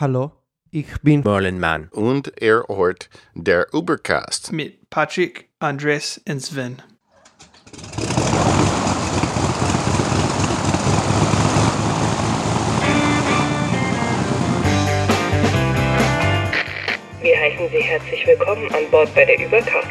[0.00, 0.32] Hallo,
[0.70, 1.90] ich bin Merlin Mann.
[1.92, 4.50] Und er hört der Ubercast.
[4.50, 6.80] mit Patrick, Andres und Sven.
[17.20, 19.86] Wir heißen Sie herzlich willkommen an Bord bei der Übercast.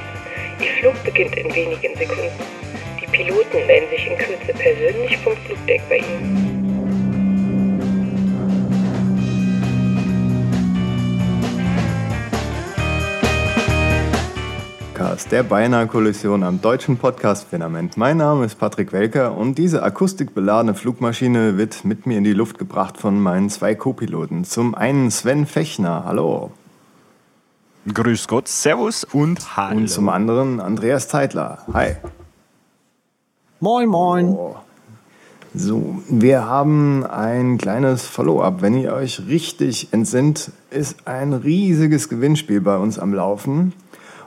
[0.59, 2.31] Ihr Flug beginnt in wenigen Sekunden.
[2.99, 6.48] Die Piloten melden sich in Kürze persönlich vom Flugdeck bei Ihnen.
[14.99, 17.95] Podcast der beinahe Kollision am deutschen Podcast-Firmament.
[17.95, 22.57] Mein Name ist Patrick Welker und diese akustikbeladene Flugmaschine wird mit mir in die Luft
[22.57, 24.43] gebracht von meinen zwei Co-Piloten.
[24.43, 26.51] Zum einen Sven Fechner, hallo.
[27.93, 29.77] Grüß Gott, Servus und Hallo.
[29.77, 31.95] Und zum anderen Andreas Zeitler, hi.
[33.61, 34.37] Moin Moin.
[35.53, 38.61] So, wir haben ein kleines Follow-up.
[38.61, 43.71] Wenn ihr euch richtig entsinnt, ist ein riesiges Gewinnspiel bei uns am Laufen.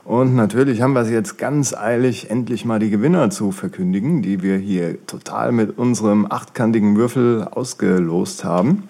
[0.05, 4.43] Und natürlich haben wir es jetzt ganz eilig, endlich mal die Gewinner zu verkündigen, die
[4.43, 8.89] wir hier total mit unserem achtkantigen Würfel ausgelost haben.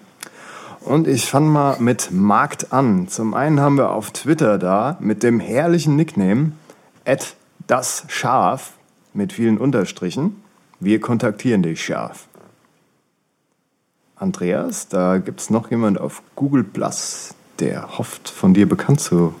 [0.81, 3.07] Und ich fange mal mit Markt an.
[3.07, 6.53] Zum einen haben wir auf Twitter da mit dem herrlichen Nickname
[7.67, 8.73] das Schaf
[9.13, 10.41] mit vielen Unterstrichen.
[10.79, 12.27] Wir kontaktieren dich, Schaf.
[14.15, 19.33] Andreas, da gibt es noch jemand auf Google Plus, der hofft, von dir bekannt zu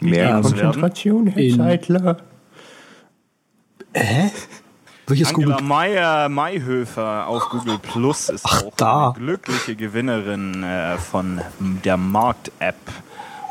[0.00, 2.16] Mehr Ja, Konzentration, Herr Zeitler.
[3.94, 4.30] Hä?
[5.06, 5.66] Welches Angela Google?
[5.66, 9.08] Meyer Mayhöfer auf Google Plus ist Ach, auch da.
[9.08, 12.76] eine glückliche Gewinnerin äh, von der Markt-App.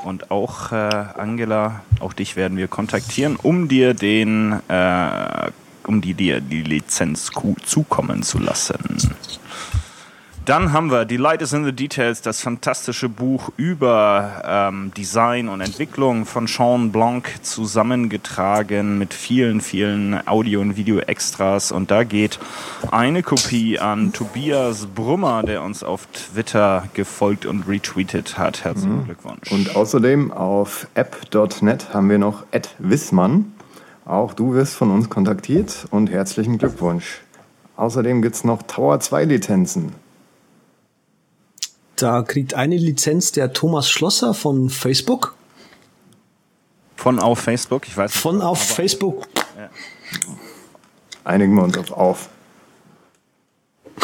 [0.06, 5.52] Und auch äh, Angela, auch dich werden wir kontaktieren, um dir den, äh,
[5.86, 7.32] um die, dir die Lizenz
[7.66, 8.98] zukommen zu lassen.
[10.48, 15.50] Dann haben wir Die Light is in the Details, das fantastische Buch über ähm, Design
[15.50, 21.74] und Entwicklung von Sean Blanc zusammengetragen mit vielen, vielen Audio- und Video-Extras.
[21.74, 22.40] Und da geht
[22.92, 28.64] eine Kopie an Tobias Brummer, der uns auf Twitter gefolgt und retweetet hat.
[28.64, 29.52] Herzlichen Glückwunsch.
[29.52, 33.52] Und außerdem auf app.net haben wir noch Ed Wissmann.
[34.06, 37.20] Auch du wirst von uns kontaktiert und herzlichen Glückwunsch.
[37.76, 40.07] Außerdem gibt es noch Tower 2 Lizenzen.
[41.98, 45.36] Da kriegt eine Lizenz der Thomas Schlosser von Facebook.
[46.96, 48.22] von auf Facebook, ich weiß nicht.
[48.22, 49.28] Von auf Facebook.
[51.24, 52.30] Einigen wir uns auf auf.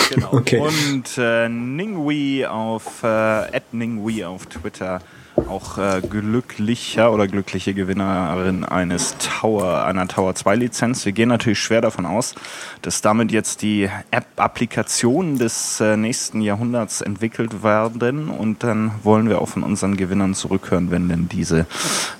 [0.10, 0.34] Genau.
[0.34, 0.60] Okay.
[0.60, 5.00] Und äh, Ningui auf äh, Ningui auf Twitter
[5.36, 11.06] auch äh, glücklicher oder glückliche Gewinnerin eines Tower, einer Tower 2 Lizenz.
[11.06, 12.36] Wir gehen natürlich schwer davon aus,
[12.82, 19.42] dass damit jetzt die App-Applikationen des äh, nächsten Jahrhunderts entwickelt werden und dann wollen wir
[19.42, 21.66] auch von unseren Gewinnern zurückhören, wenn denn diese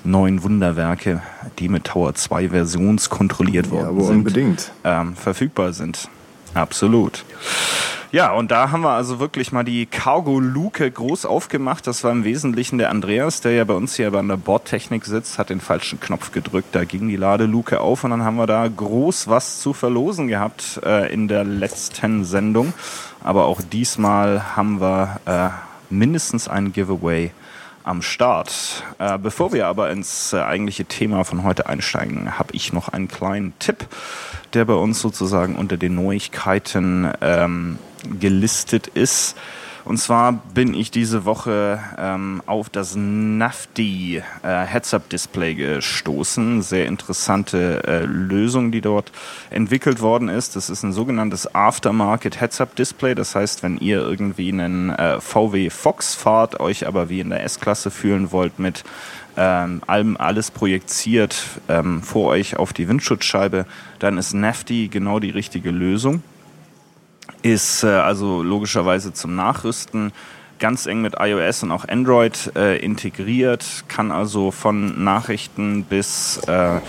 [0.02, 1.22] neuen Wunderwerke,
[1.58, 4.72] die mit Tower 2 versionskontrolliert Ja, worden aber sind, unbedingt.
[4.84, 6.08] ähm, verfügbar sind.
[6.54, 7.24] Absolut.
[8.14, 11.84] Ja, und da haben wir also wirklich mal die Cargo-Luke groß aufgemacht.
[11.88, 15.36] Das war im Wesentlichen der Andreas, der ja bei uns hier an der Bordtechnik sitzt,
[15.36, 16.68] hat den falschen Knopf gedrückt.
[16.76, 20.80] Da ging die Ladeluke auf und dann haben wir da groß was zu verlosen gehabt
[20.84, 22.72] äh, in der letzten Sendung.
[23.24, 25.48] Aber auch diesmal haben wir äh,
[25.92, 27.32] mindestens ein Giveaway
[27.84, 28.82] am Start.
[28.98, 33.08] Äh, bevor wir aber ins äh, eigentliche Thema von heute einsteigen, habe ich noch einen
[33.08, 33.86] kleinen Tipp,
[34.54, 37.78] der bei uns sozusagen unter den Neuigkeiten ähm,
[38.18, 39.36] gelistet ist.
[39.84, 46.62] Und zwar bin ich diese Woche ähm, auf das NAFDI äh, Heads-Up-Display gestoßen.
[46.62, 49.12] Sehr interessante äh, Lösung, die dort
[49.50, 50.56] entwickelt worden ist.
[50.56, 53.14] Das ist ein sogenanntes Aftermarket Heads-Up-Display.
[53.14, 57.44] Das heißt, wenn ihr irgendwie einen äh, VW Fox fahrt, euch aber wie in der
[57.44, 58.84] S-Klasse fühlen wollt mit
[59.36, 63.66] ähm, allem alles projiziert ähm, vor euch auf die Windschutzscheibe,
[63.98, 66.22] dann ist NAFDI genau die richtige Lösung
[67.42, 70.12] ist äh, also logischerweise zum Nachrüsten
[70.58, 76.80] ganz eng mit iOS und auch Android äh, integriert, kann also von Nachrichten bis äh,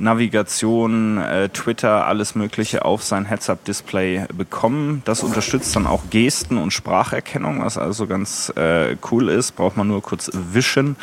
[0.00, 5.02] Navigation, äh, Twitter, alles Mögliche auf sein Heads-Up-Display bekommen.
[5.04, 9.52] Das unterstützt dann auch Gesten und Spracherkennung, was also ganz äh, cool ist.
[9.52, 10.96] Braucht man nur kurz wischen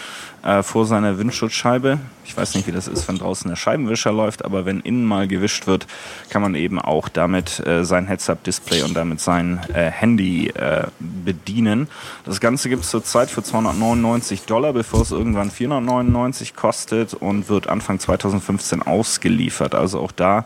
[0.47, 1.99] äh, vor seiner Windschutzscheibe.
[2.23, 5.27] Ich weiß nicht, wie das ist, wenn draußen der Scheibenwischer läuft, aber wenn innen mal
[5.27, 5.87] gewischt wird,
[6.29, 11.89] kann man eben auch damit äh, sein Heads-Up-Display und damit sein äh, Handy äh, bedienen.
[12.23, 17.67] Das Ganze gibt es zurzeit für 299 Dollar, bevor es irgendwann 499 kostet und wird
[17.67, 19.75] Anfang 2015 ausgeliefert.
[19.75, 20.45] Also auch da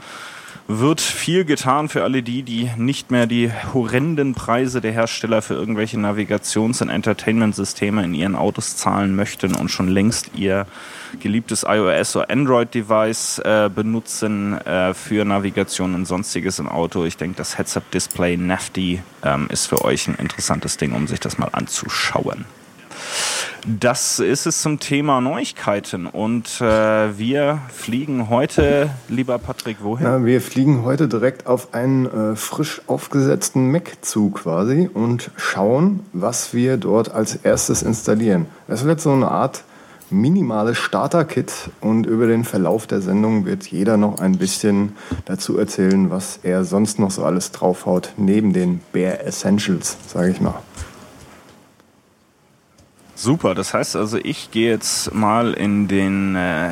[0.80, 5.54] wird viel getan für alle die, die nicht mehr die horrenden Preise der Hersteller für
[5.54, 10.66] irgendwelche Navigations- und Entertainment-Systeme in ihren Autos zahlen möchten und schon längst ihr
[11.20, 17.06] geliebtes iOS oder Android-Device äh, benutzen äh, für Navigation und sonstiges im Auto.
[17.06, 21.38] Ich denke, das Heads-Up-Display Nafty ähm, ist für euch ein interessantes Ding, um sich das
[21.38, 22.46] mal anzuschauen.
[23.66, 26.08] Das ist es zum Thema Neuigkeiten.
[26.08, 30.06] Und äh, wir fliegen heute, lieber Patrick, wohin?
[30.06, 36.00] Ja, wir fliegen heute direkt auf einen äh, frisch aufgesetzten Mac zu quasi und schauen,
[36.12, 38.48] was wir dort als erstes installieren.
[38.68, 39.64] Das wird so eine Art
[40.10, 44.94] minimales Starter-Kit und über den Verlauf der Sendung wird jeder noch ein bisschen
[45.26, 50.42] dazu erzählen, was er sonst noch so alles draufhaut, neben den Bare Essentials, sage ich
[50.42, 50.56] mal.
[53.22, 56.72] Super, das heißt also, ich gehe jetzt mal in den äh,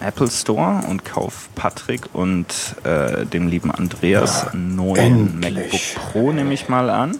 [0.00, 2.46] Apple Store und kaufe Patrick und
[2.84, 5.96] äh, dem lieben Andreas Ja, einen neuen endlich.
[5.96, 7.18] MacBook Pro, nehme ich mal an.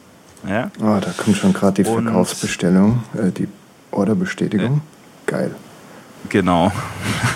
[0.49, 3.49] Ja, Ah, da kommt schon gerade die Und- Verkaufsbestellung, äh, die
[3.91, 4.83] Orderbestätigung.
[5.27, 5.53] Geil.
[6.29, 6.71] genau.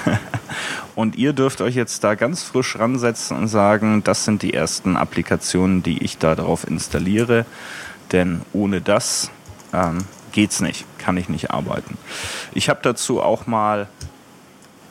[0.95, 4.97] und ihr dürft euch jetzt da ganz frisch ransetzen und sagen, das sind die ersten
[4.97, 7.45] Applikationen, die ich da drauf installiere.
[8.13, 9.31] Denn ohne das
[9.73, 9.99] ähm,
[10.39, 11.99] geht's nicht, kann ich nicht arbeiten.
[12.55, 13.89] Ich habe dazu auch mal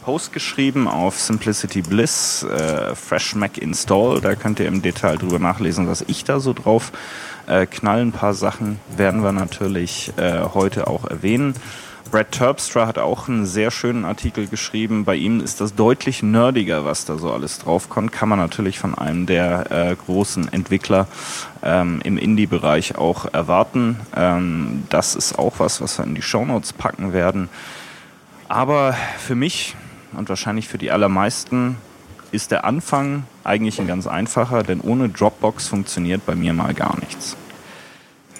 [0.04, 4.20] Post geschrieben auf Simplicity Bliss, äh, Fresh Mac Install.
[4.20, 6.92] Da könnt ihr im Detail drüber nachlesen, was ich da so drauf
[7.48, 8.02] äh, knall.
[8.02, 11.56] Ein paar Sachen werden wir natürlich äh, heute auch erwähnen.
[12.08, 15.06] Brad Terpstra hat auch einen sehr schönen Artikel geschrieben.
[15.06, 18.12] Bei ihm ist das deutlich nerdiger, was da so alles draufkommt.
[18.12, 21.08] Kann man natürlich von einem der äh, großen Entwickler
[21.64, 24.00] ähm, im Indie-Bereich auch erwarten.
[24.16, 27.50] Ähm, das ist auch was, was wir in die Shownotes packen werden.
[28.48, 29.76] Aber für mich
[30.14, 31.78] und wahrscheinlich für die allermeisten
[32.32, 37.00] ist der Anfang eigentlich ein ganz einfacher, denn ohne Dropbox funktioniert bei mir mal gar
[37.00, 37.38] nichts.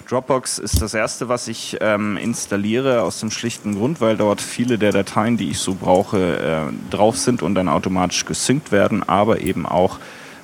[0.08, 4.78] Dropbox ist das erste, was ich ähm, installiere, aus dem schlichten Grund, weil dort viele
[4.78, 9.42] der Dateien, die ich so brauche, äh, drauf sind und dann automatisch gesynkt werden, aber
[9.42, 10.00] eben auch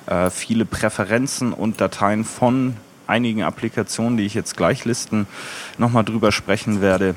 [0.08, 2.76] äh, viele Präferenzen und Dateien von
[3.08, 5.28] einigen Applikationen, die ich jetzt gleich listen,
[5.78, 7.16] nochmal drüber sprechen werde,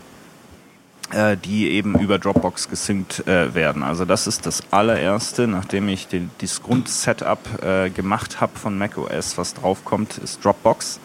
[1.10, 3.82] äh, die eben über Dropbox gesynkt äh, werden.
[3.82, 9.37] Also das ist das allererste, nachdem ich den, dieses Grundsetup äh, gemacht habe von macOS,
[9.37, 11.00] was draufkommt, ist Dropbox.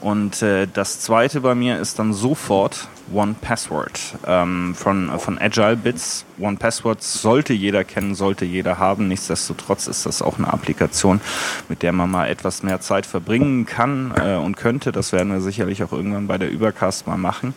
[0.00, 5.76] Und äh, das zweite bei mir ist dann sofort One Password ähm, von, von Agile
[5.76, 6.24] Bits.
[6.38, 9.08] One Password sollte jeder kennen, sollte jeder haben.
[9.08, 11.20] Nichtsdestotrotz ist das auch eine Applikation,
[11.68, 14.92] mit der man mal etwas mehr Zeit verbringen kann äh, und könnte.
[14.92, 17.54] Das werden wir sicherlich auch irgendwann bei der Übercast mal machen.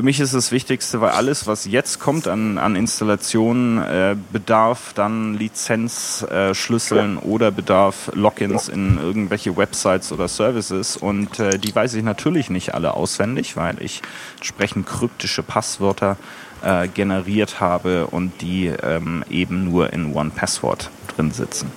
[0.00, 4.94] Für mich ist das Wichtigste, weil alles, was jetzt kommt an, an Installationen, äh, bedarf
[4.94, 10.96] dann Lizenzschlüsseln äh, oder bedarf Logins in irgendwelche Websites oder Services.
[10.96, 14.00] Und äh, die weiß ich natürlich nicht alle auswendig, weil ich
[14.38, 16.16] entsprechend kryptische Passwörter
[16.62, 21.70] äh, generiert habe und die ähm, eben nur in One Password drin sitzen.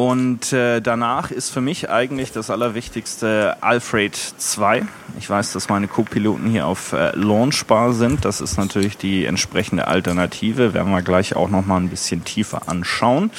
[0.00, 4.86] Und äh, danach ist für mich eigentlich das Allerwichtigste Alfred 2.
[5.18, 8.24] Ich weiß, dass meine Co-Piloten hier auf äh, Launchbar sind.
[8.24, 10.72] Das ist natürlich die entsprechende Alternative.
[10.72, 13.30] Werden wir gleich auch noch mal ein bisschen tiefer anschauen.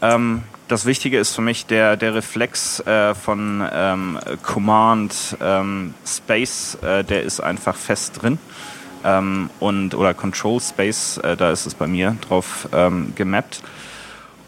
[0.00, 6.78] Ähm, das Wichtige ist für mich der, der Reflex äh, von ähm, Command ähm, Space,
[6.80, 8.38] äh, der ist einfach fest drin.
[9.04, 13.62] Ähm, und, oder Control Space, äh, da ist es bei mir drauf ähm, gemappt.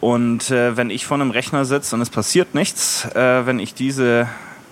[0.02, 3.73] Und äh, wenn ich vor einem Rechner sitze und es passiert nichts, äh, wenn ich
[3.73, 4.28] diese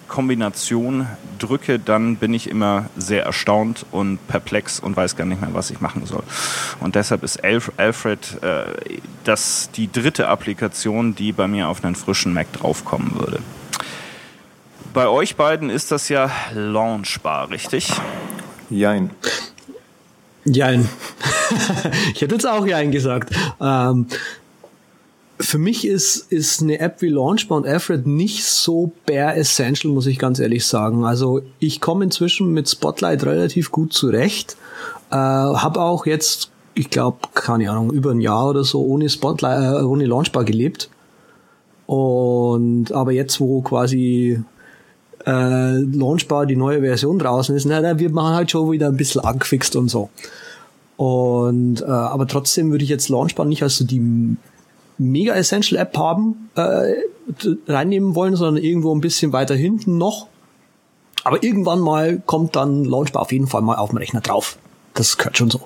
[0.08, 1.06] Kombination
[1.38, 5.70] drücke, dann bin ich immer sehr erstaunt und perplex und weiß gar nicht mehr, was
[5.70, 6.24] ich machen soll.
[6.80, 8.64] Und deshalb ist Alf Alfred äh,
[9.22, 13.38] das die dritte Applikation, die bei mir auf einen frischen Mac draufkommen würde.
[14.92, 17.92] Bei euch beiden ist das ja launchbar, richtig?
[18.68, 19.10] Jein.
[20.44, 20.88] Jein.
[22.14, 23.32] ich hätte jetzt auch Jein gesagt.
[23.60, 24.08] Ähm,
[25.40, 30.06] für mich ist, ist eine App wie Launchbar und Alfred nicht so bare essential, muss
[30.06, 31.04] ich ganz ehrlich sagen.
[31.04, 34.56] Also ich komme inzwischen mit Spotlight relativ gut zurecht.
[35.10, 39.82] Äh, habe auch jetzt, ich glaube, keine Ahnung, über ein Jahr oder so ohne Spotlight,
[39.82, 40.90] äh, ohne Launchbar gelebt.
[41.86, 44.42] Und aber jetzt, wo quasi
[45.26, 48.96] äh, Launchbar die neue Version draußen ist, na, da wird man halt schon wieder ein
[48.96, 50.10] bisschen angefixt und so.
[50.96, 54.36] Und äh, aber trotzdem würde ich jetzt Launchbar nicht als so die
[55.00, 56.94] mega essential App haben äh,
[57.66, 60.28] reinnehmen wollen, sondern irgendwo ein bisschen weiter hinten noch.
[61.24, 64.58] Aber irgendwann mal kommt dann Launchbar auf jeden Fall mal auf dem Rechner drauf.
[64.94, 65.62] Das gehört schon so.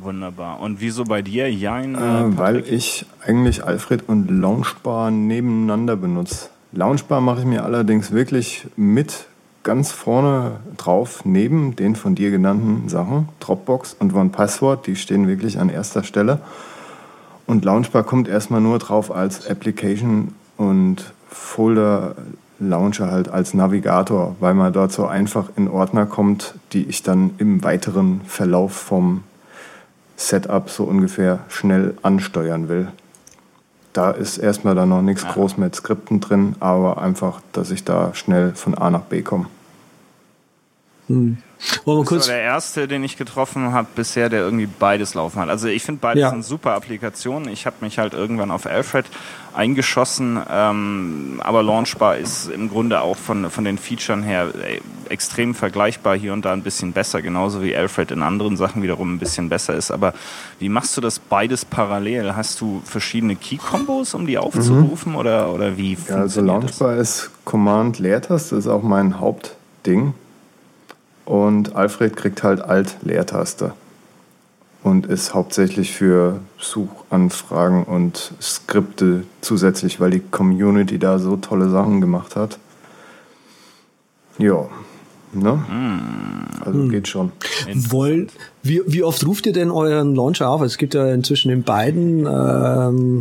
[0.00, 0.60] Wunderbar.
[0.60, 1.94] Und wieso bei dir, Jein?
[1.94, 6.50] Äh, Äh, weil ich eigentlich Alfred und Launchbar nebeneinander benutze.
[6.72, 9.26] Launchbar mache ich mir allerdings wirklich mit
[9.64, 15.58] ganz vorne drauf, neben den von dir genannten Sachen, Dropbox und OnePassword, die stehen wirklich
[15.58, 16.40] an erster Stelle.
[17.48, 22.14] Und Launchbar kommt erstmal nur drauf als Application und Folder
[22.58, 27.30] Launcher halt als Navigator, weil man dort so einfach in Ordner kommt, die ich dann
[27.38, 29.24] im weiteren Verlauf vom
[30.18, 32.88] Setup so ungefähr schnell ansteuern will.
[33.94, 38.12] Da ist erstmal dann noch nichts groß mit Skripten drin, aber einfach, dass ich da
[38.12, 39.46] schnell von A nach B komme.
[41.84, 45.14] Wollen wir Das kurz war der erste, den ich getroffen habe bisher, der irgendwie beides
[45.14, 45.48] laufen hat.
[45.48, 46.30] Also ich finde beides Ja.
[46.30, 47.48] sind super Applikationen.
[47.48, 49.06] Ich habe mich halt irgendwann auf Alfred
[49.54, 54.80] eingeschossen, ähm, aber Launchbar ist im Grunde auch von, von den Features her äh,
[55.12, 59.14] extrem vergleichbar, hier und da ein bisschen besser, genauso wie Alfred in anderen Sachen wiederum
[59.14, 59.90] ein bisschen besser ist.
[59.90, 60.14] Aber
[60.60, 62.36] wie machst du das beides parallel?
[62.36, 66.46] Hast du verschiedene Key-Kombos, um die aufzurufen oder, oder wie Ja, also das?
[66.46, 70.14] Launchbar ist Command-Leertaste, ist auch mein Hauptding.
[71.28, 73.74] Und Alfred kriegt halt Alt-Leertaste.
[74.82, 82.00] Und ist hauptsächlich für Suchanfragen und Skripte zusätzlich, weil die Community da so tolle Sachen
[82.00, 82.58] gemacht hat.
[84.38, 84.68] Ja,
[85.34, 85.62] ne?
[86.64, 87.32] Also geht schon.
[87.74, 88.30] wollen.
[88.62, 90.62] Wie, wie oft ruft ihr denn euren Launcher auf?
[90.62, 93.20] Es gibt ja inzwischen in beiden ähm,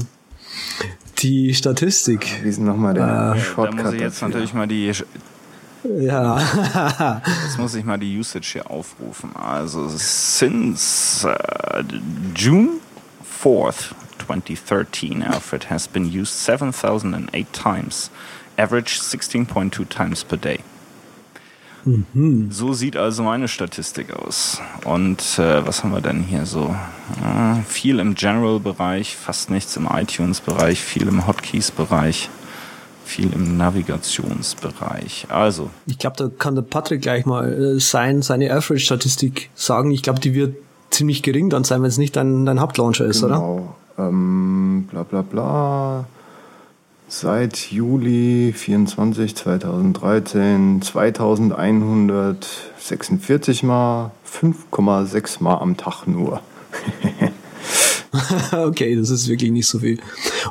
[1.17, 2.25] die Statistik.
[2.41, 4.27] Wie ist denn nochmal der Da Shortcut muss ich jetzt dafür?
[4.29, 4.93] natürlich mal die
[5.99, 7.21] Ja.
[7.43, 9.35] Jetzt muss ich mal die Usage hier aufrufen.
[9.35, 11.83] Also since uh,
[12.35, 12.79] June
[13.43, 13.93] 4th,
[14.25, 18.11] 2013, Alfred has been used 7008 times,
[18.57, 20.59] average 16.2 times per day.
[22.49, 24.61] So sieht also meine Statistik aus.
[24.83, 26.75] Und äh, was haben wir denn hier so?
[27.23, 32.29] Äh, viel im General-Bereich, fast nichts im iTunes-Bereich, viel im Hotkeys-Bereich,
[33.07, 35.27] viel im Navigationsbereich.
[35.29, 39.91] Also, Ich glaube, da kann der Patrick gleich mal äh, sein, seine Average-Statistik sagen.
[39.91, 40.55] Ich glaube, die wird
[40.89, 43.35] ziemlich gering dann sein, wenn es nicht dein, dein Hauptlauncher ist, oder?
[43.35, 43.75] Genau.
[43.97, 46.05] Ähm, bla bla bla.
[47.09, 56.41] Seit Juli 24 2013 2146 Mal, 5,6 Mal am Tag nur.
[58.51, 59.99] okay, das ist wirklich nicht so viel.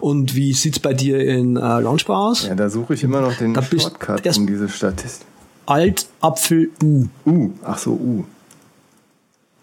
[0.00, 2.46] Und wie sieht's bei dir in äh, Launchbar aus?
[2.46, 5.26] Ja, da suche ich immer noch den Da Shortcut um diese Statistik.
[5.66, 8.24] Alt, Apfel, U Uh, ach so, uh.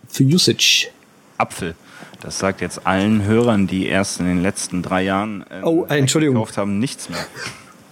[0.07, 0.89] für Usage.
[1.37, 1.75] Apfel.
[2.21, 6.35] Das sagt jetzt allen Hörern, die erst in den letzten drei Jahren äh, Oh, Entschuldigung.
[6.35, 7.25] gekauft haben, nichts mehr.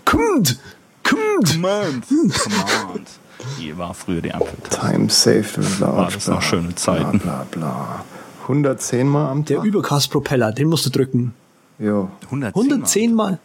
[0.05, 0.59] Kommt!
[1.03, 1.53] Kommt!
[1.53, 2.05] Command.
[2.07, 3.09] Command.
[3.57, 4.79] Hier war früher die Apfeltaste.
[4.79, 7.19] Time saved with War das noch schöne Zeiten.
[7.19, 8.05] Bla bla bla.
[8.43, 9.65] 110 Mal am Der Tag?
[9.65, 11.33] Übercast-Propeller, den musst du drücken.
[11.79, 12.09] Jo.
[12.25, 12.61] 110.
[12.71, 13.39] 110 Mal.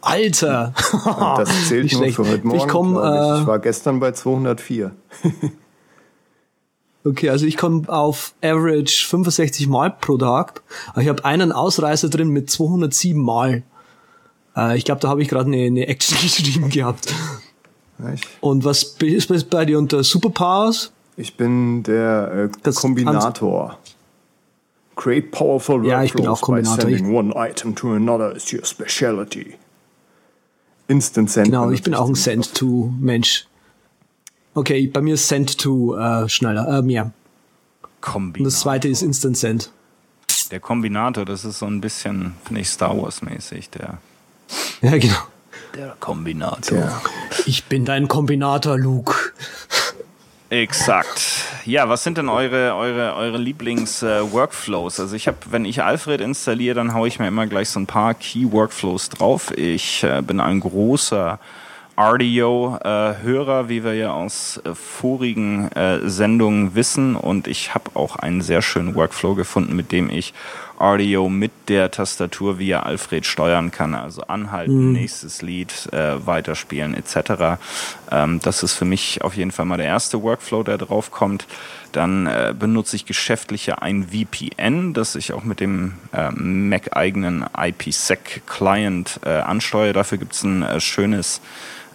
[0.00, 0.72] Alter!
[0.92, 2.16] Und das zählt Nicht nur schlecht.
[2.16, 2.58] für heute Morgen.
[2.60, 3.38] Ich komm, glaub ich.
[3.38, 4.92] äh, ich war gestern bei 204.
[7.04, 10.62] Okay, also ich komme auf Average 65 Mal pro Tag.
[10.92, 13.62] Aber ich habe einen Ausreißer drin mit 207 Mal.
[14.56, 17.14] Äh, ich glaube, da habe ich gerade eine, eine Action geschrieben gehabt.
[18.14, 20.92] Ich, Und was ist bei dir unter Superpowers?
[21.16, 23.78] ich bin der äh, Das- Kombinator.
[24.98, 26.76] Create powerful Ja, ich bin workflows auch Kombinator.
[26.76, 29.54] by sending one item to another is your specialty.
[30.88, 31.46] Instant Send.
[31.46, 32.14] Genau, ich bin auch ein.
[32.16, 33.46] Send-to-Mensch.
[34.54, 37.12] Okay, bei mir ist Send-to äh, schneller, äh, mehr.
[38.00, 38.40] Kombinator.
[38.40, 39.70] Und das zweite ist Instant Send.
[40.50, 43.70] Der Kombinator, das ist so ein bisschen, finde ich, Star Wars-mäßig.
[43.70, 43.98] Der,
[44.82, 45.14] Ja, genau.
[45.76, 46.78] der Kombinator.
[46.78, 47.02] Ja.
[47.46, 49.14] Ich bin dein Kombinator, Luke.
[50.50, 51.44] Exakt.
[51.68, 55.00] Ja, was sind denn eure, eure, eure Lieblings-Workflows?
[55.00, 57.86] also ich habe, wenn ich Alfred installiere, dann haue ich mir immer gleich so ein
[57.86, 59.52] paar Key-Workflows drauf.
[59.54, 61.38] Ich äh, bin ein großer
[61.98, 67.16] RDO-Hörer, wie wir ja aus äh, vorigen äh, Sendungen wissen.
[67.16, 70.32] Und ich habe auch einen sehr schönen Workflow gefunden, mit dem ich
[70.80, 73.94] RDO mit der Tastatur via Alfred steuern kann.
[73.94, 77.58] Also anhalten, nächstes Lied, äh, weiterspielen etc.
[78.10, 81.46] Ähm, das ist für mich auf jeden Fall mal der erste Workflow, der drauf kommt.
[81.92, 89.20] Dann äh, benutze ich geschäftliche ein VPN, das ich auch mit dem äh, Mac-eigenen IPsec-Client
[89.24, 89.94] äh, ansteuere.
[89.94, 91.40] Dafür gibt es ein äh, schönes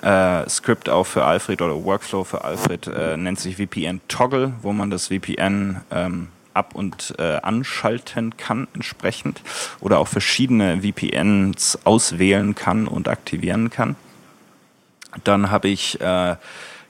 [0.02, 4.74] äh, Script auch für Alfred oder Workflow für Alfred, äh, nennt sich VPN Toggle, wo
[4.74, 9.42] man das VPN ähm, ab- und äh, anschalten kann entsprechend
[9.80, 13.96] oder auch verschiedene VPNs auswählen kann und aktivieren kann.
[15.24, 16.36] Dann habe ich äh,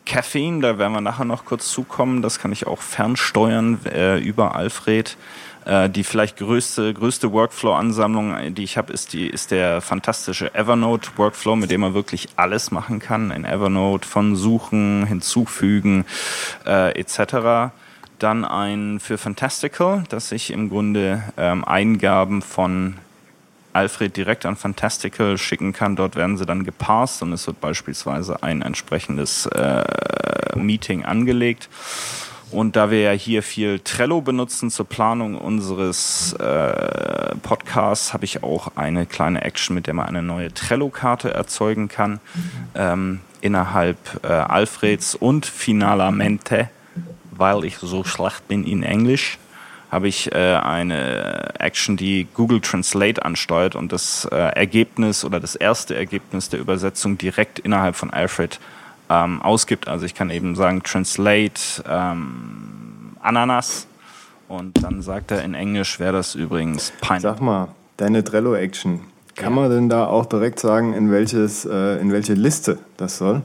[0.06, 2.22] Caffeine, da werden wir nachher noch kurz zukommen.
[2.22, 5.18] Das kann ich auch fernsteuern äh, über Alfred.
[5.66, 11.56] Äh, die vielleicht größte, größte Workflow-Ansammlung, die ich habe, ist, die, ist der fantastische Evernote-Workflow,
[11.56, 13.32] mit dem man wirklich alles machen kann.
[13.32, 16.06] In Evernote von Suchen, Hinzufügen
[16.66, 17.72] äh, etc.
[18.20, 22.96] Dann ein für Fantastical, dass ich im Grunde ähm, Eingaben von
[23.74, 25.96] Alfred direkt an Fantastical schicken kann.
[25.96, 29.84] Dort werden sie dann geparst und es wird beispielsweise ein entsprechendes äh,
[30.56, 31.70] Meeting angelegt.
[32.52, 38.44] Und da wir ja hier viel Trello benutzen zur Planung unseres äh, Podcasts, habe ich
[38.44, 42.20] auch eine kleine Action, mit der man eine neue Trello-Karte erzeugen kann.
[42.76, 46.70] Ähm, innerhalb äh, Alfreds und Finalamente,
[47.38, 49.38] weil ich so schlecht bin in Englisch,
[49.92, 55.56] habe ich äh, eine Action, die Google Translate ansteuert und das äh, Ergebnis oder das
[55.56, 58.60] erste Ergebnis der Übersetzung direkt innerhalb von Alfred
[59.10, 59.88] ähm, ausgibt.
[59.88, 63.86] Also ich kann eben sagen Translate ähm, Ananas
[64.48, 67.22] und dann sagt er in Englisch wäre das übrigens Pineapple.
[67.22, 69.02] Sag mal, deine Trello-Action,
[69.36, 73.42] kann man denn da auch direkt sagen, in, welches, äh, in welche Liste das soll?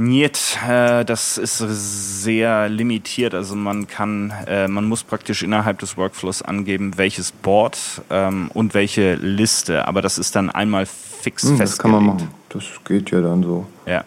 [0.00, 3.34] Niet, äh, das ist sehr limitiert.
[3.34, 7.76] Also man kann, äh, man muss praktisch innerhalb des Workflows angeben, welches Board
[8.08, 9.88] ähm, und welche Liste.
[9.88, 11.82] Aber das ist dann einmal fix Hm, das festgelegt.
[11.82, 12.28] kann man machen.
[12.50, 13.66] Das geht ja dann so.
[13.86, 14.04] Ja.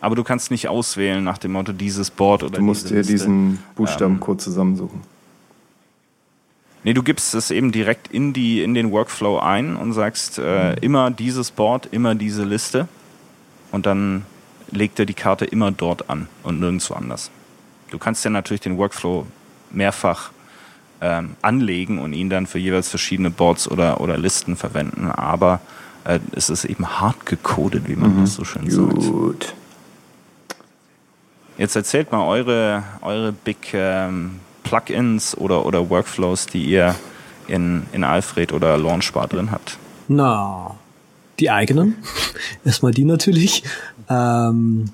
[0.00, 3.12] Aber du kannst nicht auswählen nach dem Motto dieses Board oder Du musst dir Liste.
[3.12, 5.00] diesen Buchstabencode zusammensuchen.
[6.84, 10.74] Nee, du gibst es eben direkt in, die, in den Workflow ein und sagst äh,
[10.74, 12.86] immer dieses Board, immer diese Liste.
[13.72, 14.24] Und dann
[14.70, 17.30] legt er die Karte immer dort an und nirgendwo anders.
[17.90, 19.26] Du kannst ja natürlich den Workflow
[19.70, 20.30] mehrfach
[21.00, 25.60] ähm, anlegen und ihn dann für jeweils verschiedene Boards oder, oder Listen verwenden, aber
[26.04, 28.94] äh, es ist eben hart gecodet, wie man das so schön sagt.
[28.94, 29.54] Gut.
[31.58, 36.94] Jetzt erzählt mal eure, eure Big ähm, Plugins oder, oder Workflows, die ihr
[37.46, 39.78] in, in Alfred oder Launchbar drin habt.
[40.08, 40.76] Na,
[41.40, 41.96] die eigenen.
[42.64, 43.62] Erstmal die natürlich.
[44.08, 44.86] Ähm,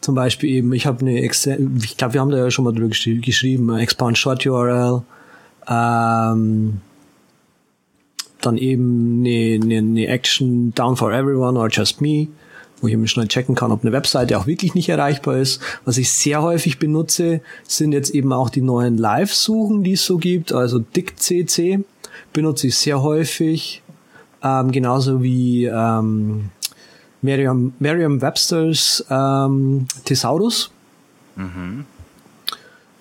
[0.00, 2.72] zum Beispiel eben, ich habe eine, Exe- ich glaube, wir haben da ja schon mal
[2.72, 5.02] drüber geschri geschrieben, äh, Expand Short URL.
[5.68, 6.80] Ähm,
[8.40, 12.28] dann eben eine, eine, eine Action Down for Everyone or Just Me,
[12.80, 15.60] wo ich eben schnell checken kann, ob eine Webseite auch wirklich nicht erreichbar ist.
[15.84, 20.18] Was ich sehr häufig benutze, sind jetzt eben auch die neuen Live-Suchen, die es so
[20.18, 20.52] gibt.
[20.52, 21.80] Also DickCC
[22.32, 23.82] benutze ich sehr häufig.
[24.42, 26.50] Ähm, genauso wie ähm,
[27.22, 30.70] Merriam, Merriam-Webster's ähm, Thesaurus.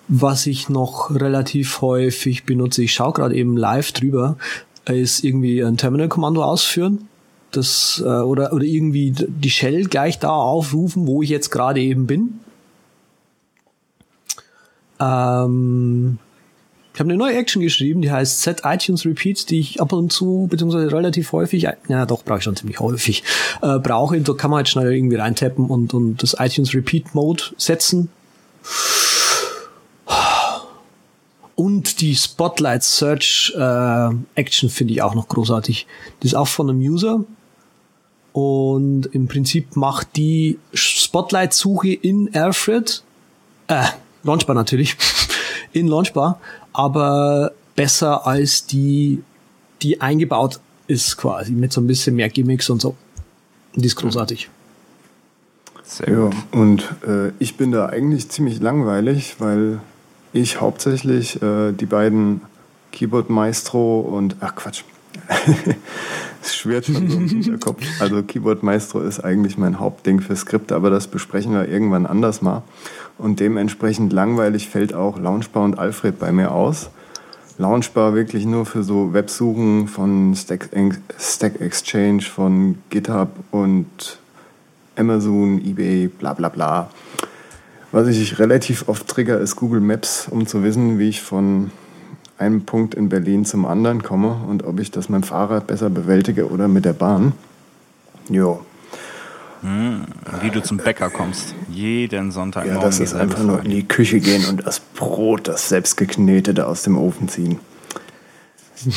[0.08, 4.38] Was ich noch relativ häufig benutze, ich schaue gerade eben live drüber,
[4.86, 7.08] ist irgendwie ein Terminal-Kommando ausführen.
[7.52, 12.08] Das, äh, oder, oder irgendwie die Shell gleich da aufrufen, wo ich jetzt gerade eben
[12.08, 12.40] bin.
[15.00, 16.20] Ähm,
[16.98, 20.12] ich habe eine neue Action geschrieben, die heißt Set iTunes Repeat, die ich ab und
[20.12, 23.22] zu, beziehungsweise relativ häufig, ja doch, brauche ich schon ziemlich häufig,
[23.62, 24.20] äh, brauche.
[24.20, 28.10] Da kann man halt schnell irgendwie reintappen und, und das iTunes Repeat Mode setzen.
[31.54, 35.86] Und die Spotlight Search äh, Action finde ich auch noch großartig.
[36.24, 37.24] Die ist auch von einem User.
[38.34, 43.04] Und im Prinzip macht die Spotlight-Suche in Alfred,
[43.68, 43.84] äh,
[44.24, 44.98] Launchbar natürlich,
[45.80, 46.40] in Launchbar,
[46.74, 49.24] aber besser als die,
[49.82, 52.96] die eingebaut ist quasi, mit so ein bisschen mehr Gimmicks und so.
[53.76, 54.50] Die ist großartig.
[55.84, 56.36] Sehr Ja, gut.
[56.52, 59.80] und äh, ich bin da eigentlich ziemlich langweilig, weil
[60.34, 62.42] ich hauptsächlich äh, die beiden
[62.92, 64.84] Keyboard Maestro und ach Quatsch.
[66.44, 67.82] Es schwirrt schon so im Hinterkopf.
[68.00, 72.42] Also Keyboard Maestro ist eigentlich mein Hauptding für Skripte, aber das besprechen wir irgendwann anders
[72.42, 72.64] mal.
[73.18, 76.90] Und dementsprechend langweilig fällt auch Launchbar und Alfred bei mir aus.
[77.58, 80.70] Launchbar wirklich nur für so Websuchen von Stack,
[81.18, 84.20] Stack Exchange, von GitHub und
[84.96, 86.90] Amazon, eBay, bla bla bla.
[87.92, 91.72] Was ich relativ oft trigger, ist Google Maps, um zu wissen, wie ich von
[92.38, 95.90] einem Punkt in Berlin zum anderen komme und ob ich das mit dem Fahrrad besser
[95.90, 97.34] bewältige oder mit der Bahn.
[98.30, 98.62] Jo,
[99.62, 101.56] Wie du zum Bäcker kommst.
[101.70, 102.66] Jeden Sonntag.
[102.66, 106.84] ja, das ist einfach nur in die Küche gehen und das Brot, das selbstgeknetete aus
[106.84, 107.60] dem Ofen ziehen.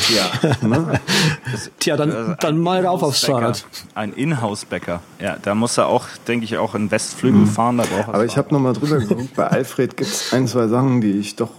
[0.09, 0.99] Ja, ne?
[1.79, 3.65] Tja, dann, dann mal rauf aufs Fahrrad.
[3.95, 5.01] Ein Inhouse-Bäcker.
[5.19, 7.77] Ja, da muss er auch, denke ich, auch in Westflügel fahren.
[7.77, 8.13] Da braucht er Mhm.
[8.15, 9.35] Aber ich habe nochmal drüber geguckt.
[9.35, 11.49] Bei Alfred gibt es ein, zwei Sachen, die ich doch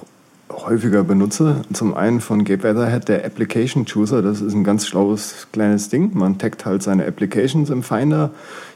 [0.53, 1.63] häufiger benutze.
[1.73, 4.23] Zum einen von Gabe Weatherhead, der Application Chooser.
[4.23, 6.11] Das ist ein ganz schlaues kleines Ding.
[6.15, 8.31] Man taggt halt seine Applications im Finder.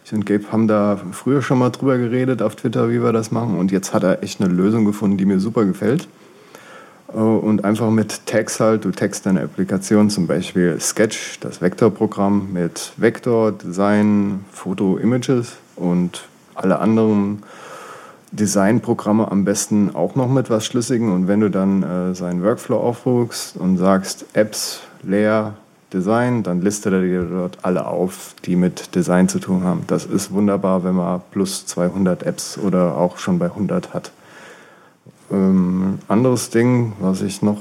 [0.04, 3.30] Ich und Gabe haben da früher schon mal drüber geredet auf Twitter, wie wir das
[3.30, 3.58] machen.
[3.58, 6.08] Und jetzt hat er echt eine Lösung gefunden, die mir super gefällt.
[7.12, 12.52] Äh, und einfach mit Tags halt, du tagst deine Applikation, zum Beispiel Sketch, das Vektorprogramm
[12.52, 17.42] mit Vektor, Design, Foto, Images und alle anderen
[18.32, 21.12] Designprogramme am besten auch noch mit was Schlüssigem.
[21.12, 25.54] Und wenn du dann äh, seinen Workflow aufrufst und sagst Apps, leer,
[25.92, 29.84] Design, dann listet er dir dort alle auf, die mit Design zu tun haben.
[29.86, 34.10] Das ist wunderbar, wenn man plus 200 Apps oder auch schon bei 100 hat.
[35.30, 37.60] Ähm, anderes Ding, was ich noch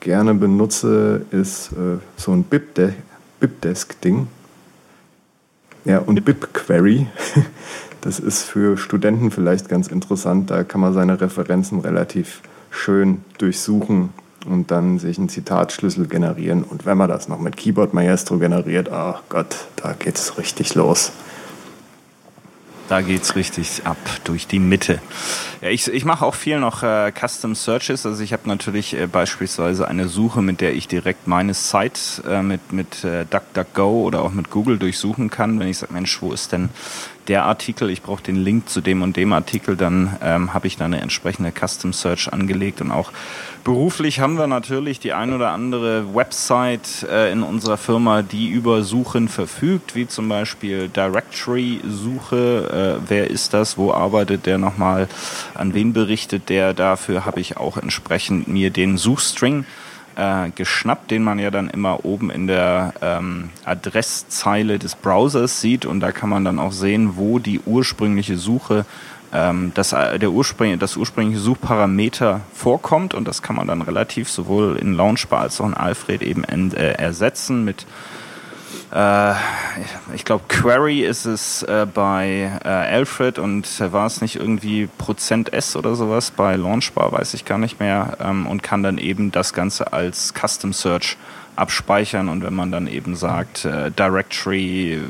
[0.00, 4.28] gerne benutze, ist äh, so ein BibDesk-Ding.
[5.86, 7.06] Ja, und BibQuery.
[8.04, 10.50] Das ist für Studenten vielleicht ganz interessant.
[10.50, 14.10] Da kann man seine Referenzen relativ schön durchsuchen
[14.44, 16.64] und dann sich einen Zitatschlüssel generieren.
[16.64, 21.12] Und wenn man das noch mit Keyboard Maestro generiert, ach Gott, da geht's richtig los.
[22.90, 25.00] Da geht's richtig ab durch die Mitte.
[25.62, 28.04] Ja, ich, ich mache auch viel noch äh, Custom Searches.
[28.04, 32.42] Also ich habe natürlich äh, beispielsweise eine Suche, mit der ich direkt meine Site äh,
[32.42, 35.58] mit, mit äh, DuckDuckGo oder auch mit Google durchsuchen kann.
[35.58, 36.68] Wenn ich sage, Mensch, wo ist denn
[37.28, 40.76] der Artikel, ich brauche den Link zu dem und dem Artikel, dann ähm, habe ich
[40.76, 43.12] da eine entsprechende Custom Search angelegt und auch
[43.64, 48.82] beruflich haben wir natürlich die ein oder andere Website äh, in unserer Firma, die über
[48.82, 53.00] Suchen verfügt, wie zum Beispiel Directory-Suche.
[53.00, 53.78] Äh, wer ist das?
[53.78, 55.08] Wo arbeitet der nochmal?
[55.54, 56.74] An wen berichtet der?
[56.74, 59.64] Dafür habe ich auch entsprechend mir den Suchstring
[60.16, 65.86] äh, geschnappt, den man ja dann immer oben in der ähm, Adresszeile des Browsers sieht.
[65.86, 68.84] Und da kann man dann auch sehen, wo die ursprüngliche Suche
[69.32, 73.14] ähm, das, äh, der Urspring, das ursprüngliche Suchparameter vorkommt.
[73.14, 76.92] Und das kann man dann relativ sowohl in Launchbar als auch in Alfred eben äh,
[76.92, 77.86] ersetzen mit
[80.14, 85.52] ich glaube, Query ist es äh, bei äh, Alfred und war es nicht irgendwie Prozent
[85.52, 89.32] S oder sowas bei Launchbar, weiß ich gar nicht mehr, ähm, und kann dann eben
[89.32, 91.16] das Ganze als Custom Search
[91.56, 95.00] abspeichern und wenn man dann eben sagt äh, Directory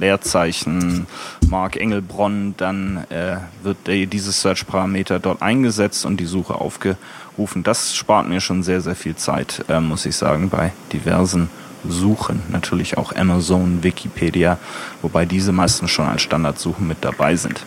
[0.00, 1.06] Leerzeichen
[1.48, 7.62] Mark Engelbronn, dann äh, wird dieses Search-Parameter dort eingesetzt und die Suche aufgerufen.
[7.62, 11.50] Das spart mir schon sehr, sehr viel Zeit, äh, muss ich sagen, bei diversen
[11.88, 12.42] Suchen.
[12.50, 14.58] Natürlich auch Amazon, Wikipedia,
[15.00, 17.64] wobei diese meistens schon als Standardsuchen mit dabei sind.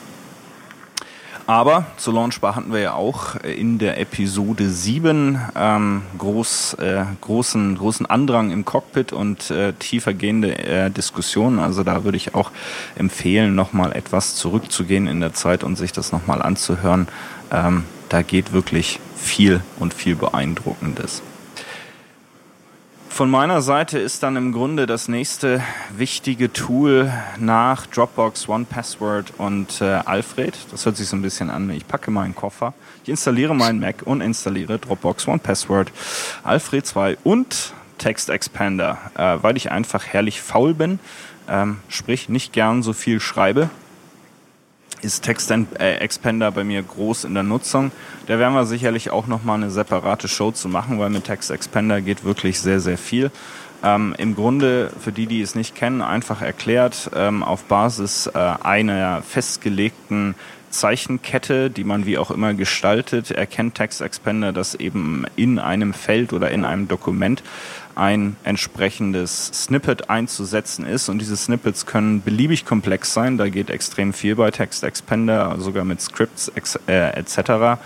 [1.48, 7.78] Aber zu Launchbar hatten wir ja auch in der Episode 7 ähm, groß, äh, großen,
[7.78, 11.60] großen Andrang im Cockpit und äh, tiefergehende äh, Diskussionen.
[11.60, 12.50] Also da würde ich auch
[12.96, 17.08] empfehlen, nochmal etwas zurückzugehen in der Zeit und sich das nochmal anzuhören.
[17.52, 21.22] Ähm, da geht wirklich viel und viel Beeindruckendes.
[23.16, 25.64] Von meiner Seite ist dann im Grunde das nächste
[25.96, 30.54] wichtige Tool nach Dropbox, OnePassword und äh, Alfred.
[30.70, 31.70] Das hört sich so ein bisschen an.
[31.70, 32.74] Ich packe meinen Koffer,
[33.04, 35.94] ich installiere meinen Mac und installiere Dropbox, OnePassword,
[36.44, 41.00] Alfred 2 und Text Expander, äh, weil ich einfach herrlich faul bin,
[41.48, 43.70] ähm, sprich nicht gern so viel schreibe
[45.02, 47.92] ist Text äh, Expander bei mir groß in der Nutzung.
[48.28, 52.02] Da werden wir sicherlich auch nochmal eine separate Show zu machen, weil mit Text Expander
[52.02, 53.32] geht wirklich sehr, sehr viel.
[53.84, 58.40] Ähm, Im Grunde, für die, die es nicht kennen, einfach erklärt, ähm, auf Basis äh,
[58.40, 60.36] einer festgelegten
[60.76, 66.34] Zeichenkette, die man wie auch immer gestaltet, erkennt Text Expander, dass eben in einem Feld
[66.34, 67.44] oder in einem Dokument
[67.96, 71.10] ein entsprechendes Snippet einzusetzen ist.
[71.10, 73.38] Und diese Snippets können beliebig komplex sein.
[73.38, 76.52] Da geht extrem viel bei Text Expander, sogar mit Scripts
[76.88, 77.80] äh, etc.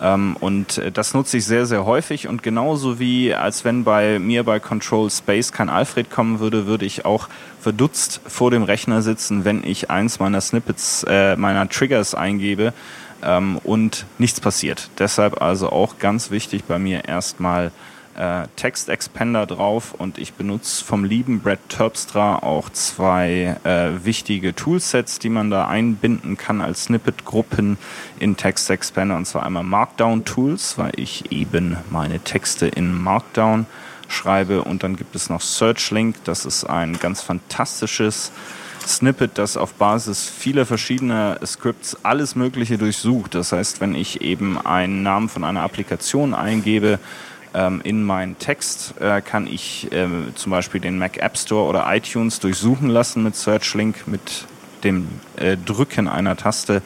[0.00, 2.28] Ähm, und das nutze ich sehr, sehr häufig.
[2.28, 6.84] Und genauso wie als wenn bei mir bei Control Space kein Alfred kommen würde, würde
[6.84, 7.28] ich auch
[7.60, 12.72] verdutzt vor dem Rechner sitzen, wenn ich eins meiner Snippets, äh, meiner Triggers eingebe
[13.22, 14.90] ähm, und nichts passiert.
[14.98, 17.72] Deshalb also auch ganz wichtig bei mir erstmal
[18.16, 24.54] äh, Text Expander drauf und ich benutze vom lieben Brad Terpstra auch zwei äh, wichtige
[24.54, 27.76] Toolsets, die man da einbinden kann als Snippet-Gruppen
[28.18, 33.66] in Text Expander und zwar einmal Markdown Tools, weil ich eben meine Texte in Markdown
[34.08, 38.32] schreibe und dann gibt es noch SearchLink, das ist ein ganz fantastisches
[38.86, 43.34] Snippet, das auf Basis vieler verschiedener Scripts alles Mögliche durchsucht.
[43.34, 47.00] Das heißt, wenn ich eben einen Namen von einer Applikation eingebe,
[47.84, 52.40] in meinen Text äh, kann ich äh, zum Beispiel den Mac App Store oder iTunes
[52.40, 54.46] durchsuchen lassen mit SearchLink, mit
[54.84, 56.82] dem äh, Drücken einer Taste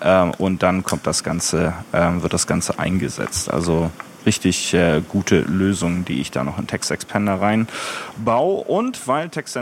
[0.00, 3.50] äh, und dann kommt das Ganze, wird das Ganze eingesetzt.
[3.50, 3.90] Also
[4.26, 8.64] richtig äh, gute Lösung, die ich da noch in Text Expander reinbaue.
[8.64, 9.58] Und weil Text,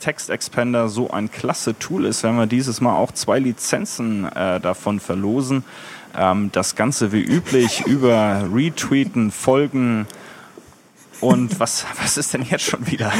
[0.00, 4.60] Text Expander so ein klasse Tool ist, werden wir dieses Mal auch zwei Lizenzen äh,
[4.60, 5.64] davon verlosen.
[6.16, 10.06] Ähm, das Ganze wie üblich über Retweeten, Folgen,
[11.22, 13.12] und was, was ist denn jetzt schon wieder?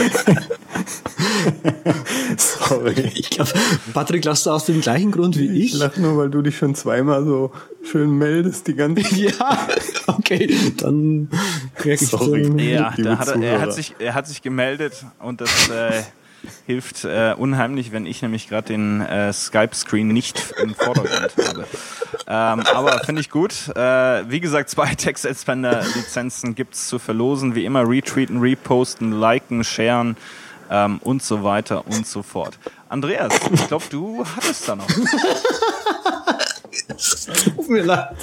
[2.37, 3.13] Sorry.
[3.15, 3.53] Ich glaube,
[3.95, 5.75] Patrick lasst aus dem gleichen Grund wie ich.
[5.75, 7.53] Ich lach nur, weil du dich schon zweimal so
[7.85, 9.13] schön meldest die ganze Zeit.
[9.39, 9.69] Ja,
[10.09, 11.29] okay, dann
[11.77, 12.43] krieg ich Sorry.
[12.43, 16.03] Dann ja, da hat er, er, hat sich, er hat sich gemeldet und das äh,
[16.67, 21.67] hilft äh, unheimlich, wenn ich nämlich gerade den äh, Skype-Screen nicht im Vordergrund habe.
[22.27, 23.69] Ähm, aber finde ich gut.
[23.77, 27.55] Äh, wie gesagt, zwei Text-Expander-Lizenzen gibt es zu verlosen.
[27.55, 30.17] Wie immer retweeten, reposten, liken, sharen
[30.71, 32.59] ähm, und so weiter und so fort.
[32.93, 34.87] Andreas, ich glaube, du hattest da noch.
[37.57, 38.15] Tut mir leid.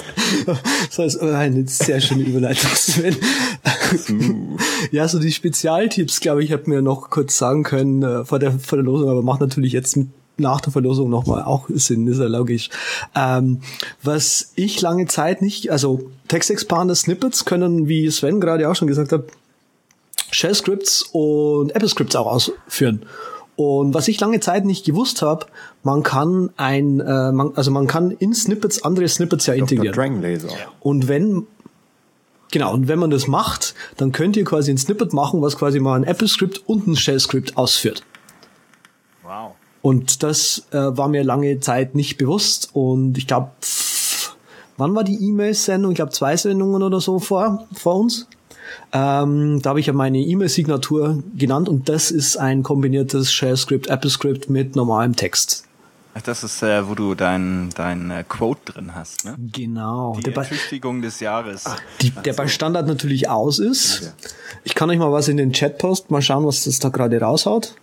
[0.46, 3.16] Das heißt, eine sehr schöne Überleitung, Sven.
[4.92, 8.52] ja, so die Spezialtipps, glaube ich, hätte mir noch kurz sagen können äh, vor, der,
[8.60, 10.06] vor der Losung, aber macht natürlich jetzt mit
[10.36, 12.70] nach der Verlosung nochmal auch Sinn, ist ja logisch.
[13.16, 13.62] Ähm,
[14.04, 18.86] was ich lange Zeit nicht, also Text Expander Snippets können, wie Sven gerade auch schon
[18.86, 19.24] gesagt hat,
[20.30, 23.04] Shell Scripts und Apple Scripts auch ausführen.
[23.60, 25.44] Und was ich lange Zeit nicht gewusst habe,
[25.82, 29.94] man kann ein, äh, man, also man kann in Snippets andere Snippets ja integrieren.
[29.94, 30.48] Dragon Laser.
[30.80, 31.46] Und wenn
[32.52, 35.78] Genau, und wenn man das macht, dann könnt ihr quasi ein Snippet machen, was quasi
[35.78, 38.02] mal ein Apple-Script und ein Shell-Script ausführt.
[39.22, 39.52] Wow.
[39.82, 42.70] Und das äh, war mir lange Zeit nicht bewusst.
[42.72, 43.50] Und ich glaube,
[44.78, 45.92] wann war die E-Mail-Sendung?
[45.92, 48.26] Ich glaube, zwei Sendungen oder so vor, vor uns.
[48.92, 54.50] Ähm, da habe ich ja meine E-Mail-Signatur genannt und das ist ein kombiniertes Shell-Script, Apple-Script
[54.50, 55.64] mit normalem Text.
[56.12, 59.36] Ach, das ist, äh, wo du dein, dein äh, Quote drin hast, ne?
[59.52, 60.16] Genau.
[60.16, 61.66] Die der Ertüchtigung des Jahres.
[61.66, 64.12] Ach, die, der bei Standard natürlich aus ist.
[64.64, 67.20] Ich kann euch mal was in den Chat posten, mal schauen, was das da gerade
[67.20, 67.76] raushaut.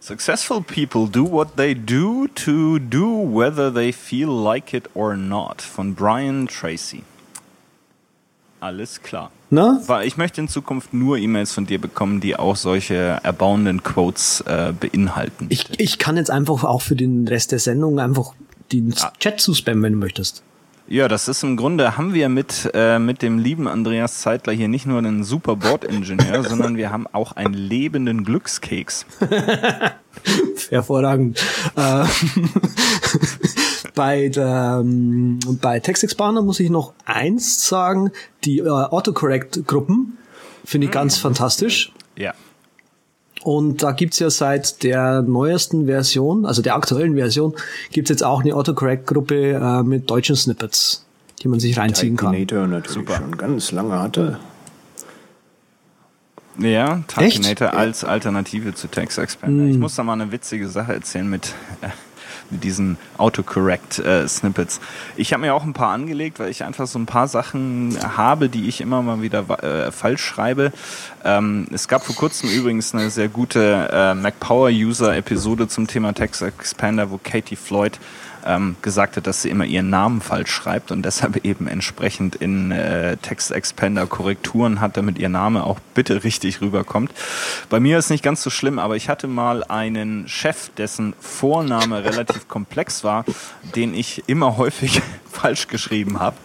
[0.00, 5.62] Successful people do what they do to do whether they feel like it or not.
[5.62, 7.04] Von Brian Tracy.
[8.60, 9.30] Alles klar.
[9.50, 9.80] Na?
[9.86, 14.42] Weil ich möchte in Zukunft nur E-Mails von dir bekommen, die auch solche erbauenden Quotes
[14.42, 15.46] äh, beinhalten.
[15.48, 18.34] Ich, ich kann jetzt einfach auch für den Rest der Sendung einfach
[18.72, 19.12] den ja.
[19.18, 20.42] Chat zuspammen, wenn du möchtest.
[20.90, 24.68] Ja, das ist im Grunde, haben wir mit, äh, mit dem lieben Andreas Zeitler hier
[24.68, 29.04] nicht nur einen super Bordingenieur, sondern wir haben auch einen lebenden Glückskeks.
[30.70, 31.44] Hervorragend.
[31.76, 32.04] Äh,
[33.98, 38.12] bei, der, ähm, bei TextExpander muss ich noch eins sagen,
[38.44, 40.16] die äh, Autocorrect-Gruppen
[40.64, 40.94] finde ich mhm.
[40.94, 41.92] ganz fantastisch.
[42.16, 42.32] Ja.
[43.42, 47.56] Und da gibt's ja seit der neuesten Version, also der aktuellen Version,
[47.90, 51.04] gibt's jetzt auch eine Autocorrect-Gruppe äh, mit deutschen Snippets,
[51.42, 52.30] die man sich reinziehen kann.
[52.30, 53.16] natürlich Super.
[53.16, 54.38] schon ganz lange hatte.
[56.56, 59.64] Ja, Talkinator als Alternative zu TextExpander.
[59.64, 59.70] Mm.
[59.70, 61.88] Ich muss da mal eine witzige Sache erzählen mit äh,
[62.50, 64.78] mit diesen Autocorrect-Snippets.
[64.78, 64.80] Äh,
[65.20, 68.48] ich habe mir auch ein paar angelegt, weil ich einfach so ein paar Sachen habe,
[68.48, 70.72] die ich immer mal wieder äh, falsch schreibe.
[71.24, 75.86] Ähm, es gab vor kurzem übrigens eine sehr gute äh, Mac Power User Episode zum
[75.86, 77.98] Thema Text Expander, wo Katie Floyd
[78.48, 82.72] ähm, gesagt hat, dass sie immer ihren Namen falsch schreibt und deshalb eben entsprechend in
[82.72, 83.54] äh, Text
[84.08, 87.12] Korrekturen hat, damit ihr Name auch bitte richtig rüberkommt.
[87.68, 92.04] Bei mir ist nicht ganz so schlimm, aber ich hatte mal einen Chef, dessen Vorname
[92.04, 93.24] relativ komplex war,
[93.76, 96.36] den ich immer häufig falsch geschrieben habe.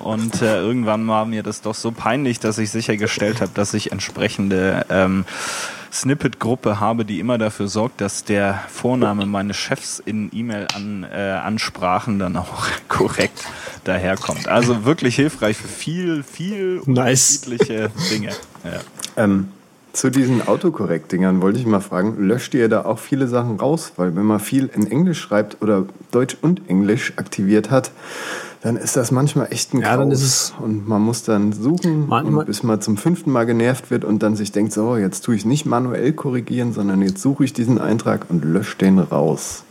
[0.00, 3.92] Und äh, irgendwann war mir das doch so peinlich, dass ich sichergestellt habe, dass ich
[3.92, 5.24] entsprechende ähm,
[5.92, 12.36] Snippet-Gruppe habe, die immer dafür sorgt, dass der Vorname meines Chefs in E-Mail-Ansprachen äh, dann
[12.36, 13.46] auch korrekt
[13.84, 14.48] daherkommt.
[14.48, 17.42] Also wirklich hilfreich für viel, viel nice.
[17.44, 18.30] unterschiedliche Dinge.
[18.64, 18.80] Ja.
[19.16, 19.48] Ähm,
[19.92, 23.92] zu diesen Autokorrekt-Dingern wollte ich mal fragen, löscht ihr da auch viele Sachen raus?
[23.96, 27.90] Weil wenn man viel in Englisch schreibt oder Deutsch und Englisch aktiviert hat,
[28.62, 32.62] dann ist das manchmal echt ein ja, es und man muss dann suchen, manchmal, bis
[32.62, 35.64] man zum fünften Mal genervt wird und dann sich denkt, so, jetzt tue ich nicht
[35.64, 39.64] manuell korrigieren, sondern jetzt suche ich diesen Eintrag und lösche den raus.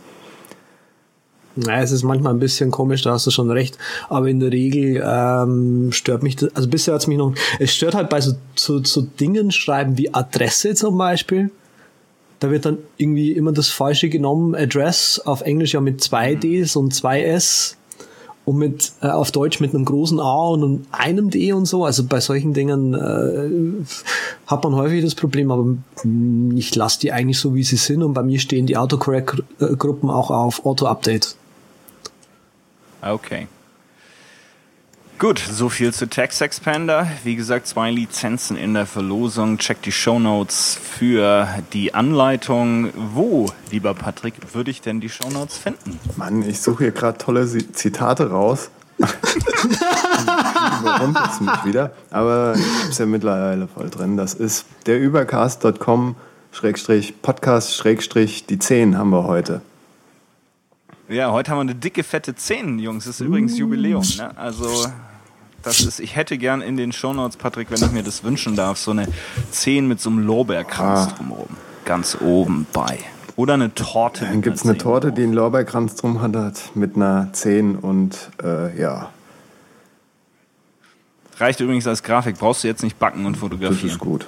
[1.56, 3.76] Naja, es ist manchmal ein bisschen komisch, da hast du schon recht.
[4.08, 7.74] Aber in der Regel ähm, stört mich das, also bisher hat es mich noch, es
[7.74, 11.50] stört halt bei so, so, so Dingen schreiben wie Adresse zum Beispiel.
[12.38, 14.54] Da wird dann irgendwie immer das Falsche genommen.
[14.54, 17.76] Address auf Englisch ja mit zwei Ds und zwei S
[18.46, 21.84] und mit äh, auf Deutsch mit einem großen A und einem D und so.
[21.84, 23.84] Also bei solchen Dingen äh,
[24.46, 25.76] hat man häufig das Problem, aber
[26.54, 30.30] ich lasse die eigentlich so, wie sie sind und bei mir stehen die Autocorrect-Gruppen auch
[30.30, 31.36] auf Auto-Update.
[33.02, 33.48] Okay.
[35.20, 37.06] Gut, so viel zu Text Expander.
[37.24, 39.58] Wie gesagt, zwei Lizenzen in der Verlosung.
[39.58, 42.88] Check die Show Notes für die Anleitung.
[42.94, 46.00] Wo, lieber Patrick, würde ich denn die Show Notes finden?
[46.16, 48.70] Mann, ich suche hier gerade tolle Zitate raus.
[50.80, 51.92] Überrumpelt es mich wieder.
[52.10, 54.16] Aber ich hab's ja mittlerweile voll drin.
[54.16, 56.16] Das ist derübercast.com
[56.52, 59.60] Schrägstrich Podcast Schrägstrich die 10 haben wir heute.
[61.10, 63.04] Ja, heute haben wir eine dicke, fette 10, Jungs.
[63.04, 64.04] Das ist übrigens Jubiläum.
[64.16, 64.36] Ne?
[64.38, 64.86] Also,
[65.62, 68.78] das ist, ich hätte gern in den Shownotes, Patrick, wenn ich mir das wünschen darf,
[68.78, 69.08] so eine
[69.50, 71.16] 10 mit so einem Lorbeerkranz Ah.
[71.16, 71.48] drumherum.
[71.84, 73.00] Ganz oben bei.
[73.34, 74.24] Oder eine Torte.
[74.24, 78.30] Dann gibt es eine 10 Torte, die einen Lorbeerkranz drum hat, mit einer 10 und
[78.42, 79.10] äh, ja,
[81.38, 82.36] Reicht übrigens als Grafik.
[82.38, 83.88] Brauchst du jetzt nicht backen und das fotografieren.
[83.90, 84.26] ist gut.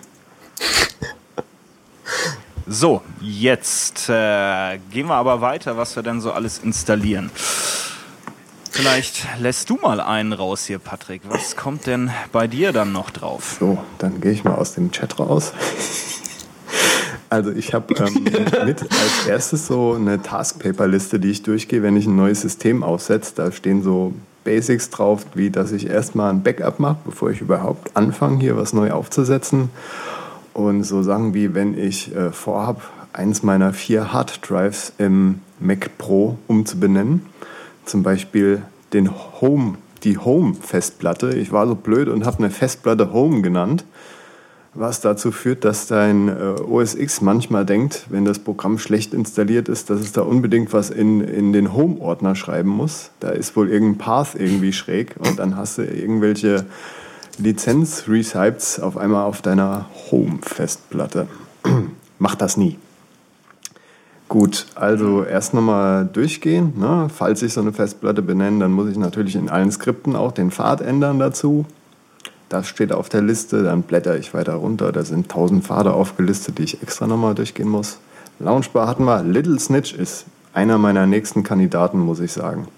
[2.66, 7.30] So, jetzt äh, gehen wir aber weiter, was wir denn so alles installieren.
[8.70, 11.22] Vielleicht lässt du mal einen raus hier, Patrick.
[11.28, 13.56] Was kommt denn bei dir dann noch drauf?
[13.60, 15.52] So, dann gehe ich mal aus dem Chat raus.
[17.28, 18.24] Also ich habe ähm,
[18.64, 23.32] mit als erstes so eine Taskpaper-Liste, die ich durchgehe, wenn ich ein neues System aufsetze.
[23.36, 27.96] Da stehen so Basics drauf, wie dass ich erstmal ein Backup mache, bevor ich überhaupt
[27.96, 29.70] anfange, hier was neu aufzusetzen.
[30.54, 35.96] Und so Sachen wie, wenn ich äh, vorhab, eins meiner vier Hard Drives im Mac
[35.98, 37.26] Pro umzubenennen.
[37.84, 38.62] Zum Beispiel
[38.92, 39.10] den
[39.40, 41.34] Home, die Home-Festplatte.
[41.34, 43.84] Ich war so blöd und habe eine Festplatte Home genannt,
[44.74, 49.68] was dazu führt, dass dein äh, OS X manchmal denkt, wenn das Programm schlecht installiert
[49.68, 53.10] ist, dass es da unbedingt was in, in den Home-Ordner schreiben muss.
[53.20, 56.66] Da ist wohl irgendein Path irgendwie schräg und dann hast du irgendwelche
[57.38, 61.26] Lizenz-Recites auf einmal auf deiner Home-Festplatte.
[62.18, 62.78] Mach das nie.
[64.28, 66.72] Gut, also erst nochmal durchgehen.
[66.78, 67.08] Ne?
[67.14, 70.50] Falls ich so eine Festplatte benenne, dann muss ich natürlich in allen Skripten auch den
[70.50, 71.66] Pfad ändern dazu.
[72.48, 74.92] Das steht auf der Liste, dann blätter ich weiter runter.
[74.92, 77.98] Da sind tausend Pfade aufgelistet, die ich extra nochmal durchgehen muss.
[78.38, 79.22] Launchbar hatten wir.
[79.22, 82.68] Little Snitch ist einer meiner nächsten Kandidaten, muss ich sagen.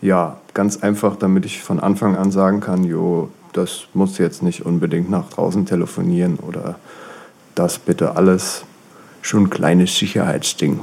[0.00, 4.66] Ja, ganz einfach, damit ich von Anfang an sagen kann, jo, das muss jetzt nicht
[4.66, 6.78] unbedingt nach draußen telefonieren oder
[7.54, 8.64] das bitte alles.
[9.22, 10.80] Schon ein kleines Sicherheitsding.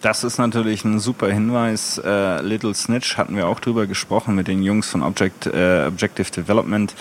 [0.00, 2.00] Das ist natürlich ein super Hinweis.
[2.02, 6.30] Äh, Little Snitch hatten wir auch drüber gesprochen mit den Jungs von Object, äh, Objective
[6.30, 6.94] Development.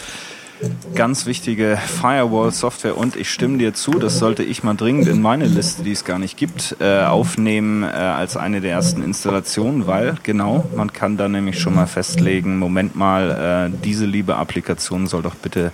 [0.95, 5.45] Ganz wichtige Firewall-Software und ich stimme dir zu, das sollte ich mal dringend in meine
[5.45, 10.17] Liste, die es gar nicht gibt, äh, aufnehmen äh, als eine der ersten Installationen, weil
[10.23, 15.21] genau, man kann da nämlich schon mal festlegen, Moment mal, äh, diese liebe Applikation soll
[15.21, 15.71] doch bitte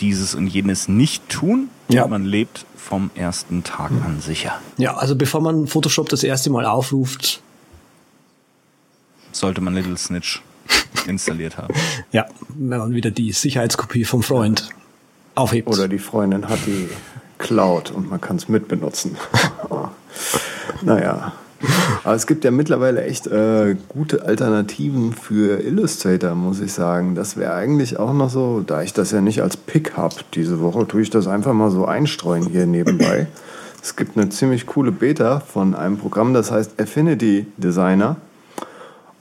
[0.00, 1.68] dieses und jenes nicht tun.
[1.88, 2.04] Ja.
[2.04, 4.60] Und man lebt vom ersten Tag an sicher.
[4.76, 7.42] Ja, also bevor man Photoshop das erste Mal aufruft,
[9.32, 10.42] Sollte man Little Snitch
[11.06, 11.74] installiert haben.
[12.12, 14.68] ja, wenn man wieder die Sicherheitskopie vom Freund
[15.34, 15.68] aufhebt.
[15.68, 16.88] Oder die Freundin hat die
[17.38, 19.16] Cloud und man kann es mitbenutzen.
[20.82, 21.32] naja.
[22.04, 27.16] Aber es gibt ja mittlerweile echt äh, gute Alternativen für Illustrator, muss ich sagen.
[27.16, 30.60] Das wäre eigentlich auch noch so, da ich das ja nicht als Pick habe diese
[30.60, 33.26] Woche, tue ich das einfach mal so einstreuen hier nebenbei.
[33.80, 38.16] Es gibt eine ziemlich coole Beta von einem Programm, das heißt Affinity Designer.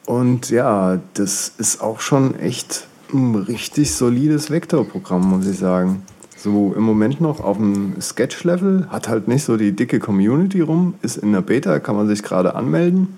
[0.08, 6.02] Und ja, das ist auch schon echt ein richtig solides Vektorprogramm, muss ich sagen.
[6.38, 10.94] So im Moment noch auf dem Sketch-Level, hat halt nicht so die dicke Community rum,
[11.02, 13.18] ist in der Beta, kann man sich gerade anmelden.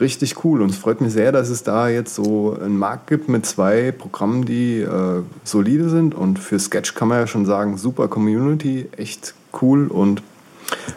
[0.00, 3.28] Richtig cool und es freut mich sehr, dass es da jetzt so einen Markt gibt
[3.28, 7.76] mit zwei Programmen, die äh, solide sind und für Sketch kann man ja schon sagen,
[7.76, 10.24] super Community, echt cool und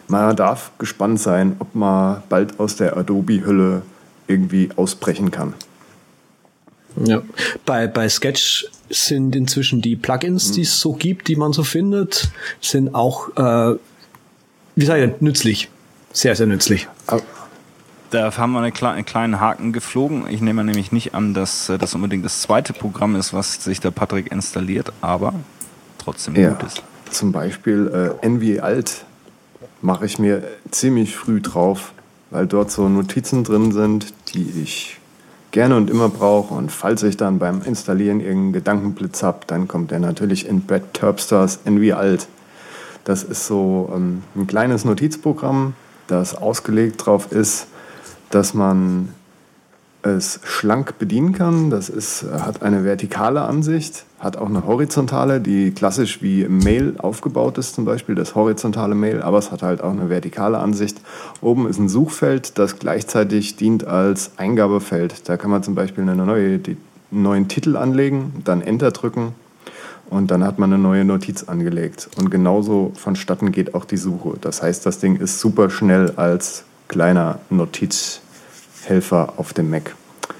[0.07, 3.83] man darf gespannt sein, ob man bald aus der Adobe-Hülle
[4.27, 5.53] irgendwie ausbrechen kann.
[7.05, 7.21] Ja.
[7.65, 12.29] Bei, bei Sketch sind inzwischen die Plugins, die es so gibt, die man so findet,
[12.61, 13.77] sind auch, äh,
[14.75, 15.69] wie sage ich, nützlich.
[16.13, 16.87] Sehr, sehr nützlich.
[18.09, 20.27] Da haben wir eine kle einen kleinen Haken geflogen.
[20.29, 23.79] Ich nehme nämlich nicht an, dass äh, das unbedingt das zweite Programm ist, was sich
[23.81, 25.33] der Patrick installiert, aber
[25.97, 26.81] trotzdem Ja, gut ist.
[27.11, 29.03] zum Beispiel äh, Envy Alt
[29.81, 31.93] mache ich mir ziemlich früh drauf,
[32.29, 34.99] weil dort so Notizen drin sind, die ich
[35.51, 36.53] gerne und immer brauche.
[36.53, 40.93] Und falls ich dann beim Installieren irgendeinen Gedankenblitz habe, dann kommt der natürlich in Brad
[40.93, 42.27] Terpsters Envy Alt.
[43.03, 45.73] Das ist so ähm, ein kleines Notizprogramm,
[46.07, 47.67] das ausgelegt drauf ist,
[48.29, 49.09] dass man
[50.07, 51.69] es schlank bedienen kann.
[51.69, 57.57] Das ist, hat eine vertikale Ansicht, hat auch eine horizontale, die klassisch wie Mail aufgebaut
[57.57, 61.01] ist, zum Beispiel das horizontale Mail, aber es hat halt auch eine vertikale Ansicht.
[61.41, 65.29] Oben ist ein Suchfeld, das gleichzeitig dient als Eingabefeld.
[65.29, 66.59] Da kann man zum Beispiel eine neue
[67.09, 69.33] einen neuen Titel anlegen, dann Enter drücken
[70.09, 72.09] und dann hat man eine neue Notiz angelegt.
[72.17, 74.37] Und genauso vonstatten geht auch die Suche.
[74.39, 77.39] Das heißt, das Ding ist super schnell als kleiner
[78.87, 79.95] Notizhelfer auf dem Mac.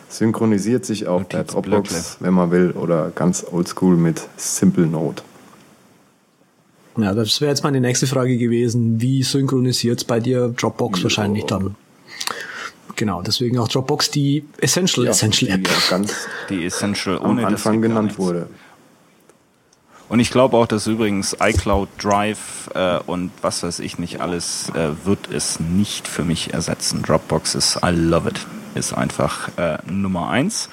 [0.09, 1.43] Synchronisiert sich auch per.
[1.43, 5.21] Dropbox, wenn man will, oder ganz oldschool mit Simple Note.
[6.97, 9.01] Ja, das wäre jetzt meine nächste Frage gewesen.
[9.01, 11.75] Wie synchronisiert bei dir Dropbox wahrscheinlich dann?
[12.95, 15.67] Genau, deswegen auch Dropbox die Essential Essential die App.
[15.67, 16.15] ja ganz
[16.49, 18.17] Die Essential am ohne das Anfang genannt nichts.
[18.19, 18.47] wurde.
[20.09, 24.69] Und ich glaube auch, dass übrigens iCloud Drive äh, und was weiß ich nicht alles
[24.69, 27.03] äh, wird es nicht für mich ersetzen.
[27.03, 28.45] Dropbox ist I love it.
[28.75, 30.69] Ist einfach äh, Nummer eins.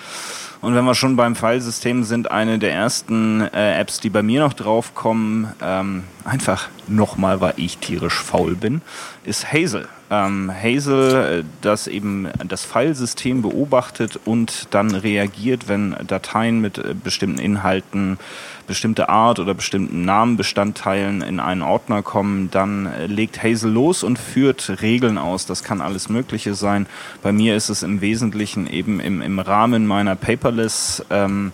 [0.61, 4.41] Und wenn wir schon beim Filesystem sind, eine der ersten äh, Apps, die bei mir
[4.41, 8.81] noch draufkommen, ähm, einfach nochmal, weil ich tierisch faul bin,
[9.25, 9.89] ist Hazel.
[10.15, 16.95] Ähm, Hazel, äh, das eben das Filesystem beobachtet und dann reagiert, wenn Dateien mit äh,
[16.95, 18.19] bestimmten Inhalten,
[18.67, 24.19] bestimmte Art oder bestimmten Namenbestandteilen in einen Ordner kommen, dann äh, legt Hazel los und
[24.19, 25.47] führt Regeln aus.
[25.47, 26.87] Das kann alles Mögliche sein.
[27.23, 31.53] Bei mir ist es im Wesentlichen eben im, im Rahmen meiner Paperless ähm,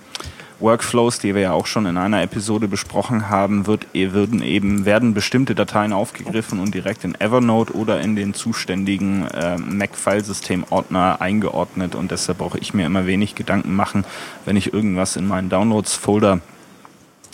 [0.60, 4.84] Workflows, die wir ja auch schon in einer Episode besprochen haben, wird, eh, würden eben,
[4.84, 11.94] werden bestimmte Dateien aufgegriffen und direkt in Evernote oder in den zuständigen äh, Mac-Filesystem-Ordner eingeordnet
[11.94, 14.04] und deshalb brauche ich mir immer wenig Gedanken machen,
[14.44, 16.40] wenn ich irgendwas in meinen Downloads-Folder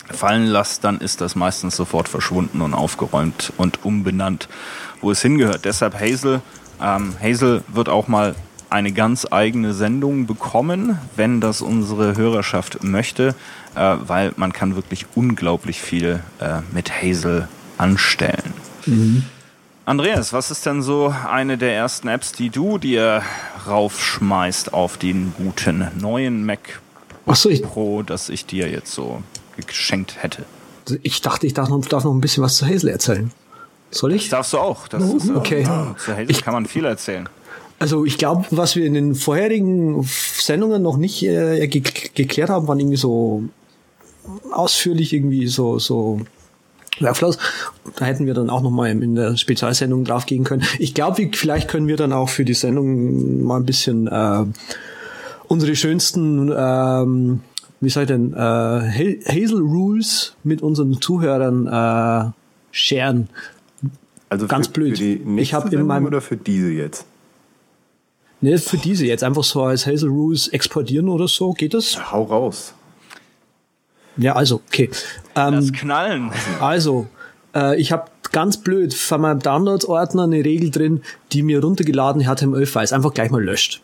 [0.09, 4.47] fallen lasse, dann ist das meistens sofort verschwunden und aufgeräumt und umbenannt,
[5.01, 5.65] wo es hingehört.
[5.65, 6.41] Deshalb Hazel.
[6.81, 8.35] Ähm, Hazel wird auch mal
[8.69, 13.35] eine ganz eigene Sendung bekommen, wenn das unsere Hörerschaft möchte,
[13.75, 17.47] äh, weil man kann wirklich unglaublich viel äh, mit Hazel
[17.77, 18.53] anstellen.
[19.85, 23.21] Andreas, was ist denn so eine der ersten Apps, die du dir
[23.67, 26.81] raufschmeißt auf den guten neuen Mac
[27.49, 29.21] ich, Pro, das ich dir jetzt so
[29.65, 30.43] geschenkt hätte?
[31.03, 33.31] ich dachte, ich darf noch, darf noch ein bisschen was zu Hazel erzählen.
[33.91, 34.29] Soll Das ich?
[34.29, 34.87] darfst du auch.
[34.87, 35.63] Das ist, Okay.
[35.63, 37.27] ja, zu Hazel kann man viel erzählen.
[37.79, 41.83] Also ich glaube, was wir in den vorherigen Sendungen noch nicht äh, ge
[42.15, 43.43] geklärt haben, waren irgendwie so
[44.51, 46.21] ausführlich irgendwie so so
[46.99, 47.37] Workflows.
[47.97, 50.63] Da hätten wir dann auch noch mal in der Spezialsendung drauf gehen können.
[50.79, 54.45] Ich glaube, vielleicht können wir dann auch für die Sendung mal ein bisschen äh,
[55.47, 57.41] unsere schönsten, ähm,
[57.79, 62.31] wie soll ich denn, äh, Ha- Hazel Rules mit unseren Zuhörern äh,
[62.71, 63.29] sharen.
[64.29, 64.97] Also Ganz für, blöd.
[64.97, 67.05] Für die Ich nächste hab in meinem- oder für diese jetzt?
[68.39, 72.11] Ne, für diese jetzt einfach so als Hazel Rules exportieren oder so, geht das?
[72.11, 72.73] Hau raus.
[74.17, 74.89] Ja, also, okay.
[75.35, 76.31] Ähm, Das Knallen.
[76.59, 77.07] also,
[77.55, 82.93] äh, ich habe ganz blöd von meinem Downloads-Ordner eine Regel drin, die mir runtergeladene HTML-Files
[82.93, 83.81] einfach gleich mal löscht.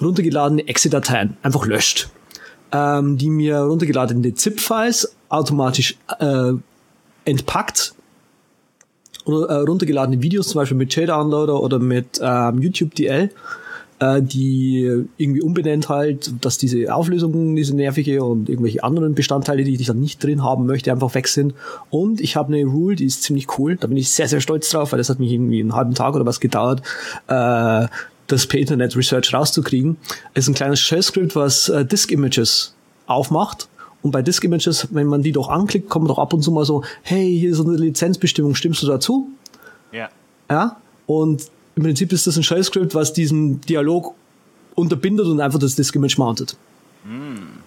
[0.00, 2.08] Runtergeladene Exe-Dateien einfach löscht.
[2.72, 6.52] Ähm, die mir runtergeladene ZIP-Files automatisch äh,
[7.24, 7.94] entpackt.
[9.24, 13.30] Oder äh, runtergeladene Videos, zum Beispiel mit JDownloader oder mit ähm, YouTube DL
[13.98, 19.74] äh, die irgendwie umbenennt halt, dass diese Auflösung, diese nervige und irgendwelche anderen Bestandteile, die
[19.74, 21.54] ich dann nicht drin haben möchte, einfach weg sind.
[21.90, 23.76] Und ich habe eine Rule, die ist ziemlich cool.
[23.76, 26.14] Da bin ich sehr, sehr stolz drauf, weil das hat mich irgendwie einen halben Tag
[26.14, 26.82] oder was gedauert,
[27.28, 27.86] äh,
[28.26, 29.96] das per Internet Research rauszukriegen.
[30.34, 32.74] Es ist ein kleines Shell-Script, was äh, Disk-Images
[33.06, 33.68] aufmacht.
[34.02, 36.84] Und bei Disk-Images, wenn man die doch anklickt, kommt doch ab und zu mal so,
[37.02, 39.28] hey, hier ist eine Lizenzbestimmung, stimmst du dazu?
[39.90, 40.08] Ja.
[40.50, 40.76] Ja,
[41.06, 44.14] und im Prinzip ist das ein Shell-Script, was diesen Dialog
[44.74, 46.56] unterbindet und einfach das Disk-Image mountet.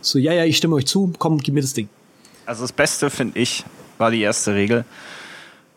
[0.01, 1.87] So, ja, ja, ich stimme euch zu, komm, gib mir das Ding.
[2.45, 3.63] Also das Beste, finde ich,
[3.97, 4.83] war die erste Regel.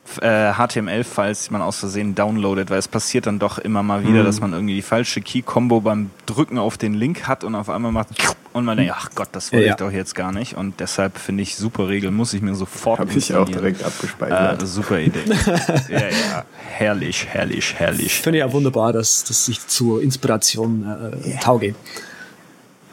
[0.05, 4.05] F- Äh, HTML-Files, die man aus Versehen downloadet, weil es passiert dann doch immer mal
[4.05, 7.69] wieder, dass man irgendwie die falsche Key-Combo beim Drücken auf den Link hat und auf
[7.71, 8.09] einmal macht
[8.53, 9.73] und man denkt, ach Gott, das wollte Ja.
[9.73, 10.57] ich doch jetzt gar nicht.
[10.57, 14.63] Und deshalb finde ich super Regel, muss ich mir sofort Habe ich auch direkt abgespeichert.
[14.63, 15.21] Äh, super Idee.
[15.89, 18.21] ja, ja, herrlich, herrlich, herrlich.
[18.21, 20.87] Finde ich ja wunderbar, dass das sich zur Inspiration
[21.25, 21.75] äh, tauge.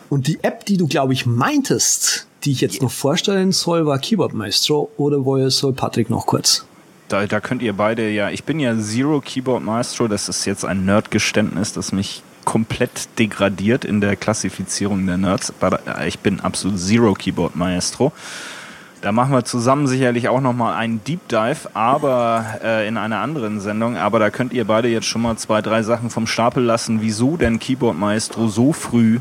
[0.10, 4.00] Und die App, die du, glaube ich, meintest, die ich jetzt noch vorstellen soll, war
[4.00, 6.66] Keyboard Maestro oder woher soll Patrick noch kurz?
[7.10, 10.64] Da, da könnt ihr beide ja, ich bin ja Zero Keyboard Maestro, das ist jetzt
[10.64, 16.80] ein Nerdgeständnis, das mich komplett degradiert in der Klassifizierung der Nerds, äh, ich bin absolut
[16.80, 18.12] Zero Keyboard Maestro.
[19.02, 23.60] Da machen wir zusammen sicherlich auch nochmal einen Deep Dive, aber äh, in einer anderen
[23.60, 23.98] Sendung.
[23.98, 27.38] Aber da könnt ihr beide jetzt schon mal zwei, drei Sachen vom Stapel lassen, wieso
[27.38, 29.20] denn Keyboard Maestro so früh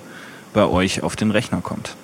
[0.55, 1.97] bei euch auf den Rechner kommt.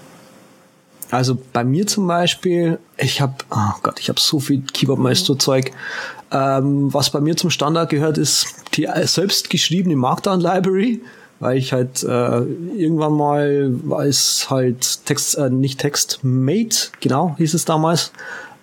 [1.11, 5.37] Also bei mir zum Beispiel, ich habe, oh Gott, ich habe so viel Keyboard Maestro
[5.37, 5.72] Zeug.
[6.35, 11.01] Ähm, was bei mir zum Standard gehört, ist die äh, selbst geschriebene Markdown Library
[11.41, 12.41] weil ich halt äh,
[12.76, 18.12] irgendwann mal, als halt Text, äh, nicht Text, Mate, genau, hieß es damals,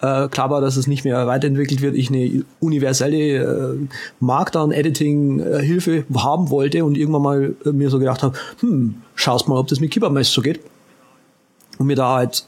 [0.01, 3.87] äh, klar war, dass es nicht mehr weiterentwickelt wird, ich eine universelle äh,
[4.19, 9.67] Markdown-Editing-Hilfe haben wollte und irgendwann mal äh, mir so gedacht habe, hm, schaust mal, ob
[9.67, 10.59] das mit Keyboard Mesh so geht.
[11.77, 12.45] Und mir da halt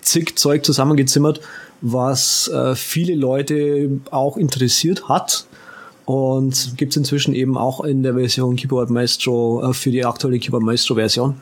[0.00, 1.40] zig Zeug zusammengezimmert,
[1.80, 5.46] was äh, viele Leute auch interessiert hat.
[6.04, 10.64] Und gibt's inzwischen eben auch in der Version Keyboard Maestro äh, für die aktuelle Keyboard
[10.64, 11.36] Maestro Version.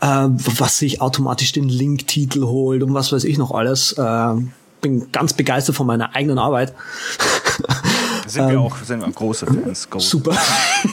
[0.00, 0.28] Äh,
[0.58, 3.92] was sich automatisch den Link-Titel holt und was weiß ich noch alles.
[3.92, 4.34] Äh,
[4.80, 6.74] bin ganz begeistert von meiner eigenen Arbeit.
[8.26, 9.88] Sind wir auch, sind wir große Fans.
[9.88, 10.00] Go.
[10.00, 10.36] Super.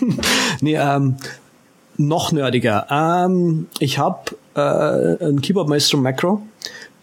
[0.61, 1.17] nee, ähm,
[1.97, 2.85] noch nerdiger.
[2.91, 6.43] Ähm, ich habe äh, ein Keyboard Maestro Macro,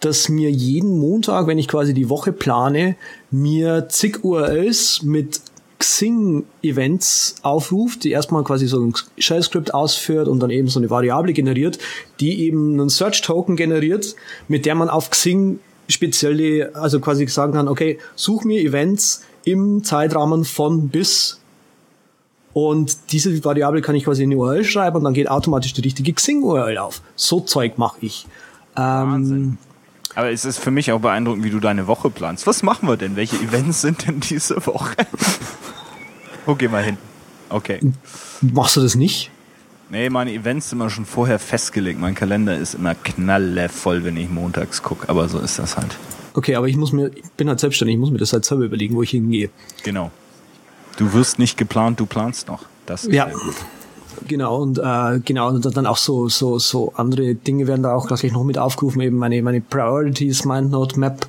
[0.01, 2.95] das mir jeden Montag, wenn ich quasi die Woche plane,
[3.29, 5.41] mir zig URLs mit
[5.79, 11.33] Xing-Events aufruft, die erstmal quasi so ein Shell-Script ausführt und dann eben so eine Variable
[11.33, 11.79] generiert,
[12.19, 14.15] die eben einen Search-Token generiert,
[14.47, 19.83] mit der man auf Xing spezielle, also quasi sagen kann, okay, such mir Events im
[19.83, 21.39] Zeitrahmen von bis
[22.53, 25.81] und diese Variable kann ich quasi in die URL schreiben und dann geht automatisch die
[25.81, 27.01] richtige Xing-URL auf.
[27.15, 28.27] So Zeug mache ich.
[28.75, 29.57] Wahnsinn.
[30.15, 32.45] Aber es ist für mich auch beeindruckend, wie du deine Woche planst.
[32.47, 33.15] Was machen wir denn?
[33.15, 34.95] Welche Events sind denn diese Woche?
[36.45, 36.97] Wo gehen wir hin?
[37.49, 37.79] Okay.
[38.41, 39.29] Machst du das nicht?
[39.89, 41.99] Nee, meine Events sind immer schon vorher festgelegt.
[41.99, 45.07] Mein Kalender ist immer knallevoll, wenn ich montags gucke.
[45.09, 45.97] Aber so ist das halt.
[46.33, 48.63] Okay, aber ich muss mir, ich bin halt selbstständig, ich muss mir das halt selber
[48.63, 49.49] überlegen, wo ich hingehe.
[49.83, 50.11] Genau.
[50.97, 52.63] Du wirst nicht geplant, du planst noch.
[52.85, 53.25] Das ist Ja.
[53.25, 53.55] sehr gut.
[54.27, 58.07] Genau, und äh, genau, und dann auch so, so, so andere Dinge werden da auch
[58.07, 61.27] gleich noch mit aufgerufen, eben meine, meine Priorities, MindNote Map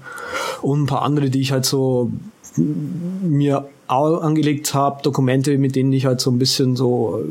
[0.60, 2.10] und ein paar andere, die ich halt so
[2.56, 7.24] mir angelegt habe, Dokumente, mit denen ich halt so ein bisschen so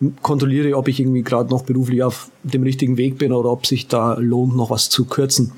[0.00, 3.66] äh, kontrolliere, ob ich irgendwie gerade noch beruflich auf dem richtigen Weg bin oder ob
[3.66, 5.52] sich da lohnt, noch was zu kürzen.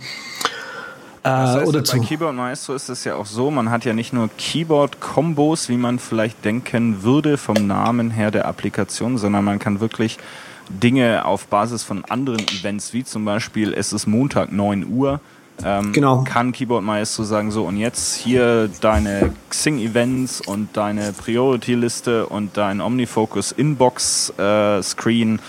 [1.28, 3.92] Äh, Das heißt, oder bei Keyboard Maestro ist es ja auch so, man hat ja
[3.92, 9.58] nicht nur Keyboard-Kombos, wie man vielleicht denken würde vom Namen her der Applikation, sondern man
[9.58, 10.18] kann wirklich
[10.70, 15.20] Dinge auf Basis von anderen Events, wie zum Beispiel es ist Montag 9 Uhr,
[15.64, 16.22] ähm, Genau.
[16.24, 22.80] kann Keyboard Maestro sagen, so und jetzt hier deine Xing-Events und deine Priority-Liste und dein
[22.80, 25.40] Omnifocus Inbox-Screen.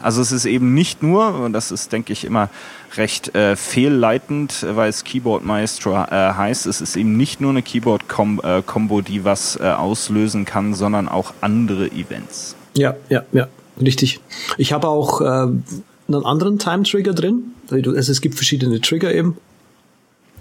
[0.00, 2.48] also es ist eben nicht nur, und das ist, denke ich, immer
[2.96, 7.62] recht äh, fehlleitend, weil es Keyboard Maestro äh, heißt, es ist eben nicht nur eine
[7.62, 12.56] Keyboard-Combo, die was äh, auslösen kann, sondern auch andere Events.
[12.76, 13.48] Ja, ja, ja,
[13.80, 14.20] richtig.
[14.56, 17.52] Ich habe auch äh, einen anderen Time-Trigger drin.
[17.70, 19.36] Also es gibt verschiedene Trigger eben.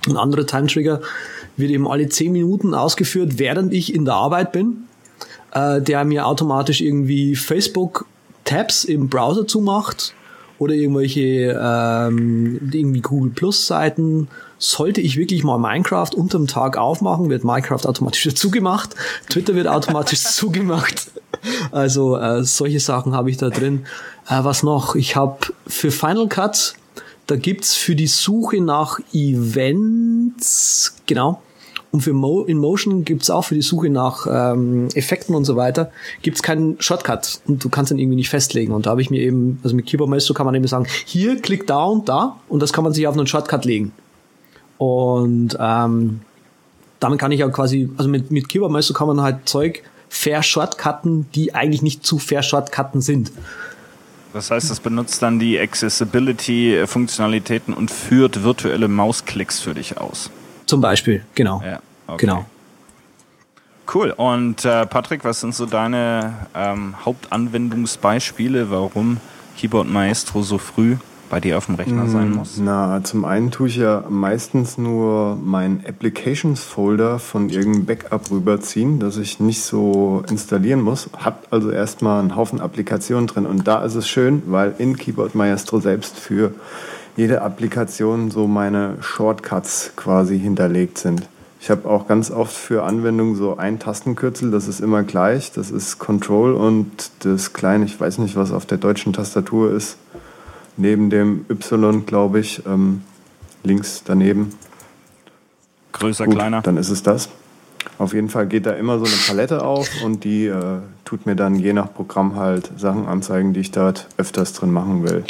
[0.07, 1.01] Ein anderer Time-Trigger
[1.57, 4.87] wird eben alle 10 Minuten ausgeführt, während ich in der Arbeit bin,
[5.51, 10.13] äh, der mir automatisch irgendwie Facebook-Tabs im Browser zumacht
[10.59, 14.27] oder irgendwelche ähm, irgendwie Google Plus Seiten.
[14.59, 18.95] Sollte ich wirklich mal Minecraft unterm Tag aufmachen, wird Minecraft automatisch zugemacht.
[19.29, 21.11] Twitter wird automatisch zugemacht.
[21.71, 23.85] Also äh, solche Sachen habe ich da drin.
[24.27, 24.95] Äh, was noch?
[24.95, 25.37] Ich habe
[25.67, 26.75] für Final Cut,
[27.27, 31.41] da gibt's für die Suche nach Events, genau,
[31.97, 35.55] und für Mo in Motion gibt's auch für die Suche nach ähm, Effekten und so
[35.55, 35.89] weiter,
[36.21, 38.71] gibt's keinen Shortcut und du kannst den irgendwie nicht festlegen.
[38.71, 41.41] Und da habe ich mir eben, also mit Keyboard Maestro kann man eben sagen, hier
[41.41, 43.93] klick da und da und das kann man sich auf einen Shortcut legen.
[44.77, 46.19] Und ähm,
[46.99, 51.25] damit kann ich ja quasi, also mit, mit Keyboard Maestro kann man halt Zeug verschortcutten,
[51.33, 53.31] die eigentlich nicht zu verschortcutten sind.
[54.33, 60.29] Das heißt, es benutzt dann die Accessibility-Funktionalitäten und führt virtuelle Mausklicks für dich aus.
[60.67, 61.63] Zum Beispiel, genau.
[61.65, 62.25] Ja, okay.
[62.25, 62.45] Genau.
[63.93, 64.11] Cool.
[64.11, 69.17] Und äh, Patrick, was sind so deine ähm, Hauptanwendungsbeispiele, warum
[69.57, 70.97] Keyboard Maestro so früh
[71.29, 72.57] bei dir auf dem Rechner sein muss?
[72.57, 79.17] Na, zum einen tue ich ja meistens nur meinen Applications-Folder von irgendeinem Backup rüberziehen, dass
[79.17, 81.09] ich nicht so installieren muss.
[81.17, 85.33] Hab also erstmal einen Haufen Applikationen drin und da ist es schön, weil in Keyboard
[85.33, 86.53] Maestro selbst für
[87.15, 91.27] jede Applikation so meine Shortcuts quasi hinterlegt sind.
[91.59, 95.51] Ich habe auch ganz oft für Anwendungen so ein Tastenkürzel, das ist immer gleich.
[95.51, 99.97] Das ist Control und das kleine, ich weiß nicht, was auf der deutschen Tastatur ist,
[100.77, 103.01] neben dem Y, glaube ich, ähm,
[103.63, 104.53] links daneben.
[105.93, 106.61] Größer, Gut, kleiner?
[106.61, 107.29] dann ist es das.
[107.97, 111.35] Auf jeden Fall geht da immer so eine Palette auf und die äh, tut mir
[111.35, 115.23] dann je nach Programm halt Sachen anzeigen, die ich dort öfters drin machen will.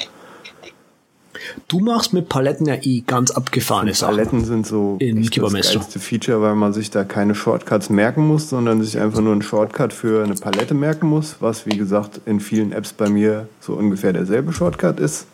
[1.68, 4.16] Du machst mit Paletten ja eh ganz abgefahrene Sachen.
[4.16, 8.50] Paletten sind so In das geilste Feature, weil man sich da keine Shortcuts merken muss,
[8.50, 12.40] sondern sich einfach nur einen Shortcut für eine Palette merken muss, was wie gesagt in
[12.40, 15.28] vielen Apps bei mir so ungefähr derselbe Shortcut ist.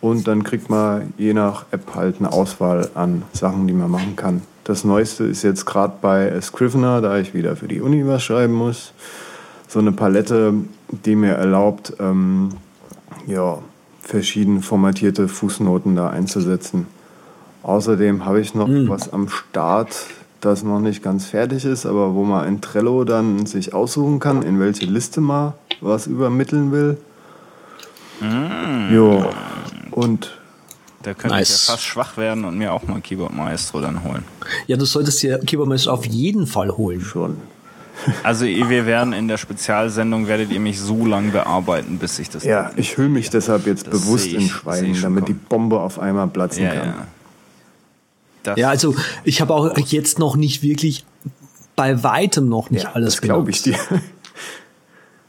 [0.00, 4.16] Und dann kriegt man je nach App halt eine Auswahl an Sachen, die man machen
[4.16, 4.42] kann.
[4.64, 8.52] Das Neueste ist jetzt gerade bei Scrivener, da ich wieder für die Uni was schreiben
[8.52, 8.92] muss,
[9.66, 10.54] so eine Palette,
[10.88, 12.50] die mir erlaubt, ähm,
[13.26, 13.58] ja,
[14.04, 16.86] verschieden formatierte Fußnoten da einzusetzen.
[17.62, 19.96] Außerdem habe ich noch was am Start,
[20.40, 24.42] das noch nicht ganz fertig ist, aber wo man in Trello dann sich aussuchen kann,
[24.42, 26.98] in welche Liste man was übermitteln will.
[28.92, 29.24] Jo.
[29.90, 30.38] Und
[31.02, 31.50] Da könnte Nice.
[31.62, 34.24] ich ja fast schwach werden und mir auch mal Keyboard Maestro dann holen.
[34.66, 37.00] Ja, du solltest dir Keyboard Maestro auf jeden Fall holen.
[37.02, 37.36] schon.
[38.22, 42.44] Also wir werden in der Spezialsendung, werdet ihr mich so lange bearbeiten, bis ich das...
[42.44, 45.32] Ja, ich hülle mich deshalb jetzt Das bewusst sehe in ich- Schweigen, ich damit die
[45.34, 45.46] kommen.
[45.48, 46.88] Bombe auf einmal platzen ja, kann.
[46.88, 47.06] ja.
[48.42, 51.04] Das, Ja, also ich habe auch jetzt noch nicht wirklich
[51.76, 53.78] bei weitem noch nicht Ja, alles das glaube ich dir.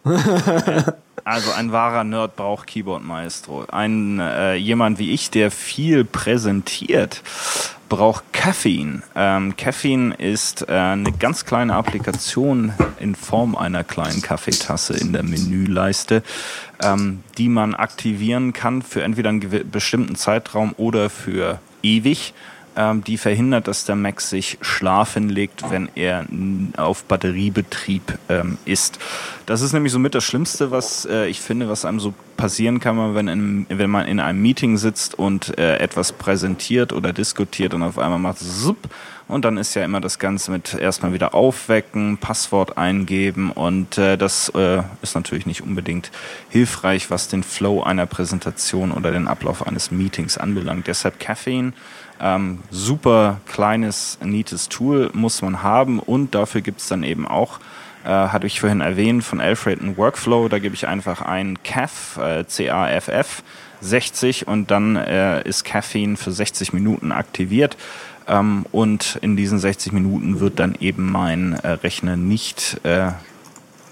[1.28, 3.66] Also ein wahrer Nerd braucht Keyboard Maestro.
[3.72, 7.24] Ein äh, jemand wie ich, der viel präsentiert,
[7.90, 9.02] braucht Caffeine.
[9.16, 15.24] Ähm, Caffeine ist äh, eine ganz kleine Applikation in Form einer kleinen Kaffeetasse in der
[15.24, 16.22] Menüleiste,
[16.84, 22.36] ähm, die man aktivieren kann für entweder einen bestimmten Zeitraum oder für ewig.
[22.78, 26.26] Ähm, die verhindert, dass der Mac sich schlafen legt, wenn er
[26.76, 29.00] auf Batteriebetrieb ähm, ist.
[29.46, 33.16] Das ist nämlich somit das Schlimmste, was äh, ich finde, was einem so passieren kann,
[33.16, 37.82] wenn, in, wenn man in einem Meeting sitzt und äh, etwas präsentiert oder diskutiert und
[37.82, 38.90] auf einmal macht es zup
[39.28, 44.18] und dann ist ja immer das Ganze mit erstmal wieder aufwecken, Passwort eingeben und äh,
[44.18, 46.12] das äh, ist natürlich nicht unbedingt
[46.50, 50.88] hilfreich, was den Flow einer Präsentation oder den Ablauf eines Meetings anbelangt.
[50.88, 51.74] Deshalb Caffeine,
[52.20, 57.60] ähm, super kleines, neates Tool muss man haben und dafür gibt's dann eben auch
[58.06, 60.48] äh, hatte ich vorhin erwähnt, von Alfred ein Workflow.
[60.48, 63.44] Da gebe ich einfach ein CAF, äh, C-A-F-F,
[63.82, 67.78] 60 und dann äh, ist Caffeine für 60 Minuten aktiviert.
[68.28, 73.12] Ähm, und in diesen 60 Minuten wird dann eben mein äh, Rechner nicht äh,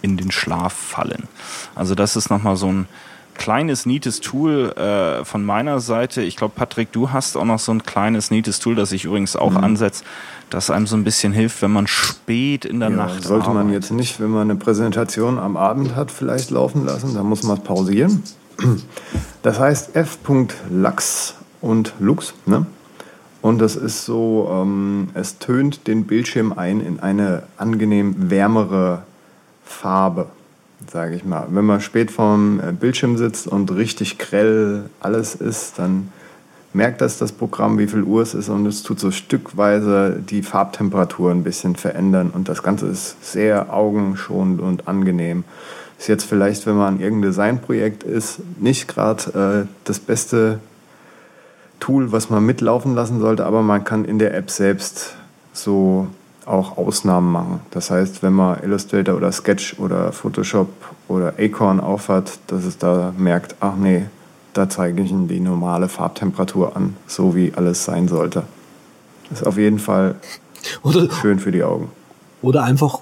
[0.02, 1.28] in den Schlaf fallen.
[1.76, 2.88] Also das ist nochmal so ein
[3.36, 6.22] kleines, neates Tool äh, von meiner Seite.
[6.22, 9.36] Ich glaube, Patrick, du hast auch noch so ein kleines, neates Tool, das ich übrigens
[9.36, 10.04] auch ansetze,
[10.50, 13.58] das einem so ein bisschen hilft, wenn man spät in der Ja, Nacht sollte man
[13.58, 13.84] arbeitet.
[13.84, 17.16] jetzt nicht, wenn man eine Präsentation am Abend hat, vielleicht laufen lassen.
[17.16, 18.24] Da muss man es pausieren.
[19.42, 22.34] Das heißt f.lux und lux.
[22.46, 22.66] Ne?
[23.42, 29.04] Und das ist so, ähm, es tönt den Bildschirm ein in eine angenehm wärmere
[29.66, 30.28] Farbe,
[30.92, 31.48] sage ich mal.
[31.50, 36.10] Wenn man spät vorm äh, Bildschirm sitzt und richtig grell alles ist, dann
[36.74, 40.42] merkt das das Programm, wie viel Uhr es ist und es tut so stückweise die
[40.42, 45.44] Farbtemperatur ein bisschen verändern und das Ganze ist sehr augenschonend und angenehm.
[46.00, 50.60] Ist jetzt vielleicht, wenn man irgendein Designprojekt ist, nicht gerade äh, das beste
[51.80, 55.16] Tool, was man mitlaufen lassen sollte, aber man kann in der App selbst
[55.54, 56.08] so
[56.46, 57.60] auch Ausnahmen machen.
[57.72, 60.70] Das heißt, wenn man Illustrator oder Sketch oder Photoshop
[61.08, 64.06] oder Acorn aufhat, dass es da merkt, ach nee,
[64.54, 68.44] da zeige ich Ihnen die normale Farbtemperatur an, so wie alles sein sollte.
[69.32, 70.16] Ist auf jeden Fall
[70.84, 71.92] Oder, schön für die Augen.
[72.42, 73.00] oder einfach,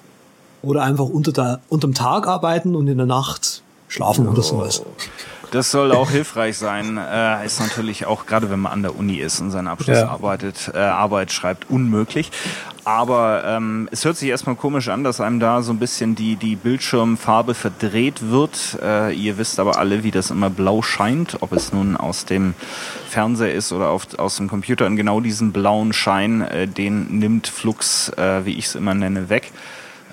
[0.61, 4.83] oder einfach unter der, unterm Tag arbeiten und in der Nacht schlafen oder sowas.
[5.51, 6.97] Das soll auch hilfreich sein.
[6.97, 10.07] Äh, ist natürlich auch, gerade wenn man an der Uni ist und seine Abschluss Ja.
[10.07, 12.31] arbeitet, äh, Arbeit schreibt, unmöglich.
[12.85, 16.37] Aber ähm, es hört sich erstmal komisch an, dass einem da so ein bisschen die,
[16.37, 18.79] die Bildschirmfarbe verdreht wird.
[18.81, 22.53] Äh, ihr wisst aber alle, wie das immer blau scheint, ob es nun aus dem
[23.09, 24.85] Fernseher ist oder auf, aus dem Computer.
[24.85, 29.27] Und genau diesen blauen Schein, äh, den nimmt Flux, äh, wie ich es immer nenne,
[29.29, 29.51] weg.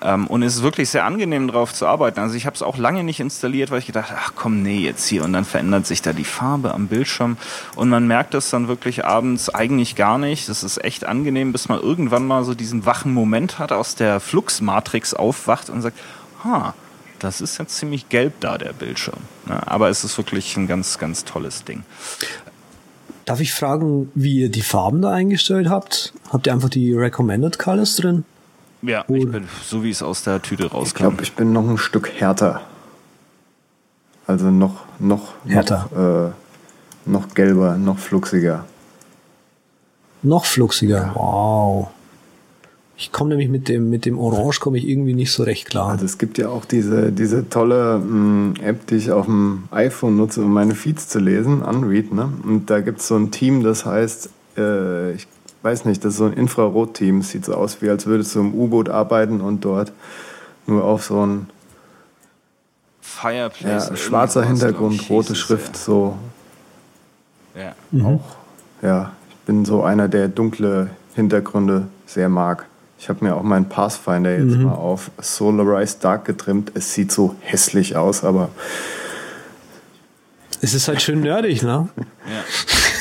[0.03, 2.21] Ähm, und es ist wirklich sehr angenehm drauf zu arbeiten.
[2.21, 5.07] Also ich habe es auch lange nicht installiert, weil ich gedacht, ach komm, nee, jetzt
[5.07, 7.37] hier und dann verändert sich da die Farbe am Bildschirm
[7.77, 10.49] und man merkt das dann wirklich abends eigentlich gar nicht.
[10.49, 14.21] Das ist echt angenehm, bis man irgendwann mal so diesen wachen Moment hat, aus der
[14.21, 15.99] Flux-Matrix aufwacht und sagt,
[16.45, 16.75] ha,
[17.19, 19.19] das ist jetzt ziemlich gelb da, der Bildschirm.
[19.47, 19.61] Ne?
[19.67, 21.83] Aber es ist wirklich ein ganz, ganz tolles Ding.
[23.25, 26.15] Darf ich fragen, wie ihr die Farben da eingestellt habt?
[26.31, 28.25] Habt ihr einfach die Recommended Colors drin?
[28.83, 30.99] Ja, ich bin so wie es aus der Tüte Ich rauskam.
[30.99, 32.61] glaube, ich bin noch ein Stück härter.
[34.27, 35.89] Also noch, noch, Härter.
[35.93, 38.67] noch, äh, noch gelber, noch fluxiger.
[40.23, 41.13] Noch fluxiger.
[41.15, 41.89] Wow.
[42.97, 45.91] Ich komme nämlich mit dem, mit dem Orange komme ich irgendwie nicht so recht klar.
[45.91, 50.17] Also es gibt ja auch diese, diese tolle mh, App, die ich auf dem iPhone
[50.17, 52.31] nutze, um meine Feeds zu lesen, Unread, ne?
[52.45, 55.29] Und da gibt es so ein Team, das heißt, äh, ich
[55.63, 57.23] weiß nicht, das ist so ein Infrarot-Team.
[57.23, 59.93] Sieht so aus, wie als würdest du im U-Boot arbeiten und dort
[60.67, 61.51] nur auf so ein
[63.01, 63.89] Fireplace.
[63.89, 66.17] ja, schwarzer Hintergrund, ich, rote Schrift, so
[67.57, 67.75] Ja.
[67.93, 68.05] ja.
[68.05, 68.37] auch.
[68.83, 72.67] Ja, ich bin so einer, der dunkle Hintergründe sehr mag.
[73.01, 76.73] Ich habe mir auch meinen Pathfinder jetzt mal auf Solarized Dark getrimmt.
[76.75, 78.51] Es sieht so hässlich aus, aber
[80.61, 81.89] Es ist halt schön nerdig, ne?
[81.97, 82.05] Ja.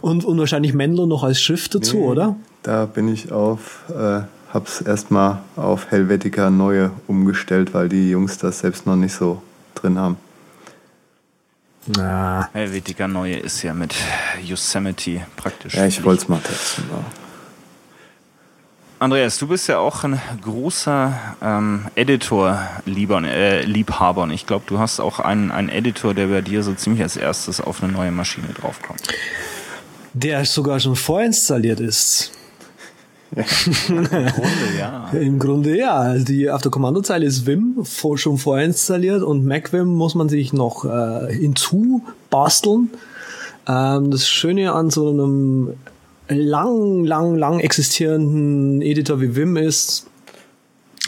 [0.00, 2.36] Und, und wahrscheinlich Menlo noch als Schrift dazu, oder?
[2.66, 4.22] da bin ich auf, äh,
[4.52, 9.40] hab's erstmal auf Helvetica Neue umgestellt, weil die Jungs das selbst noch nicht so
[9.76, 10.16] drin haben.
[11.86, 13.94] Na, Helvetica Neue ist ja mit
[14.42, 15.74] Yosemite praktisch.
[15.74, 16.84] Ja, ich wollte es mal testen.
[16.90, 17.04] Ja.
[18.98, 24.22] Andreas, du bist ja auch ein großer ähm, Editor-Liebhaber äh, Liebhaber.
[24.22, 27.16] und ich glaube, du hast auch einen, einen Editor, der bei dir so ziemlich als
[27.16, 29.02] erstes auf eine neue Maschine draufkommt.
[30.16, 32.32] Der sogar schon vorinstalliert ist.
[33.88, 35.10] Im Grunde, ja.
[35.12, 35.96] Im Grunde ja.
[35.96, 40.52] Also die auf der Kommandozeile ist Vim vor, schon vorinstalliert und MacVim muss man sich
[40.52, 42.90] noch äh, hinzubasteln.
[43.68, 45.74] Ähm, das Schöne an so einem
[46.28, 50.06] lang, lang, lang existierenden Editor wie Vim ist,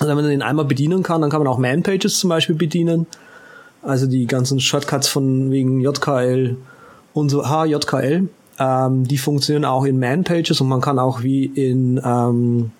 [0.00, 3.06] also wenn man den einmal bedienen kann, dann kann man auch Manpages zum Beispiel bedienen.
[3.82, 6.56] Also die ganzen Shortcuts von wegen JKL
[7.14, 8.28] und so, HJKL,
[8.58, 12.72] ähm, die funktionieren auch in Manpages und man kann auch wie in, ähm,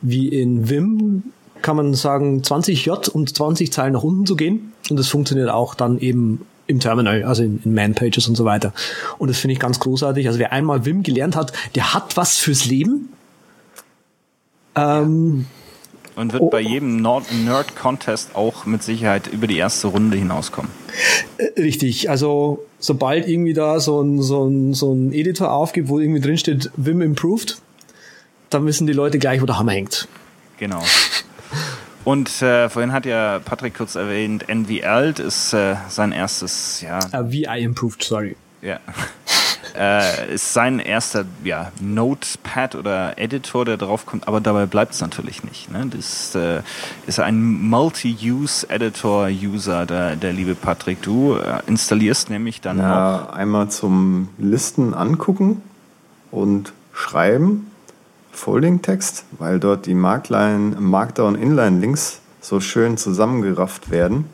[0.00, 1.24] wie in Vim
[1.60, 5.74] kann man sagen 20J und 20 Zeilen nach unten zu gehen und das funktioniert auch
[5.74, 8.72] dann eben im Terminal, also in, in Manpages und so weiter.
[9.18, 10.26] Und das finde ich ganz großartig.
[10.26, 13.10] Also wer einmal Vim gelernt hat, der hat was fürs Leben.
[14.74, 15.46] Ähm,
[16.14, 20.70] Und wird bei jedem Nerd-Contest auch mit Sicherheit über die erste Runde hinauskommen.
[21.56, 26.20] Richtig, also sobald irgendwie da so ein, so ein, so ein Editor aufgibt, wo irgendwie
[26.20, 27.58] drin steht Vim Improved,
[28.50, 30.06] dann wissen die Leute gleich, wo der Hammer hängt.
[30.58, 30.82] Genau.
[32.04, 37.30] Und äh, vorhin hat ja Patrick kurz erwähnt, NVL ist äh, sein erstes, ja, Äh,
[37.30, 38.36] VI Improved, sorry.
[38.60, 38.80] ja.
[39.76, 45.00] Äh, ist sein erster ja, Notepad oder Editor, der drauf kommt, aber dabei bleibt es
[45.00, 45.70] natürlich nicht.
[45.70, 45.86] Ne?
[45.90, 46.62] Das äh,
[47.06, 51.02] ist ein Multi-Use-Editor-User, der, der liebe Patrick.
[51.02, 52.84] Du äh, installierst nämlich dann noch.
[52.84, 55.62] Ja, einmal zum Listen angucken
[56.30, 57.70] und schreiben,
[58.32, 64.24] Folding-Text, weil dort die Markline, Markdown-Inline-Links so schön zusammengerafft werden.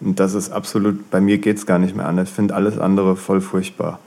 [0.00, 2.28] Und das ist absolut, bei mir geht es gar nicht mehr anders.
[2.28, 3.98] Ich finde alles andere voll furchtbar.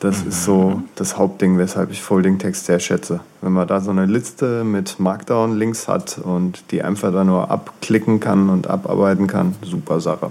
[0.00, 3.20] Das ist so das Hauptding, weshalb ich Folding-Text sehr schätze.
[3.40, 8.20] Wenn man da so eine Liste mit Markdown-Links hat und die einfach da nur abklicken
[8.20, 10.30] kann und abarbeiten kann, super Sache.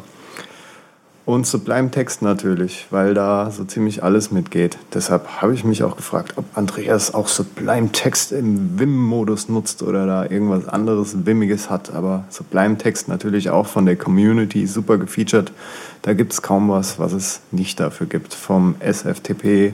[1.27, 4.77] Und Sublime Text natürlich, weil da so ziemlich alles mitgeht.
[4.93, 10.05] Deshalb habe ich mich auch gefragt, ob Andreas auch Sublime Text im Wim-Modus nutzt oder
[10.05, 11.93] da irgendwas anderes Wimmiges hat.
[11.93, 15.51] Aber Sublime Text natürlich auch von der Community super gefeatured.
[16.01, 18.33] Da gibt es kaum was, was es nicht dafür gibt.
[18.33, 19.73] Vom SFTP-Package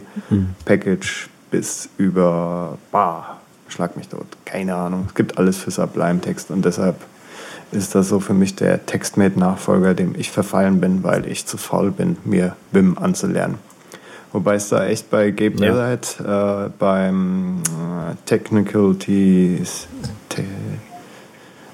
[1.52, 3.38] bis über, bah,
[3.68, 5.06] schlag mich tot, keine Ahnung.
[5.08, 6.96] Es gibt alles für Sublime Text und deshalb
[7.76, 11.92] ist das so für mich der TextMate-Nachfolger, dem ich verfallen bin, weil ich zu faul
[11.92, 13.58] bin, mir Vim anzulernen.
[14.32, 15.74] Wobei es da echt bei Gabe Ja.
[15.74, 19.88] Leatherhead äh, beim äh, Technical Tees,
[20.30, 20.44] te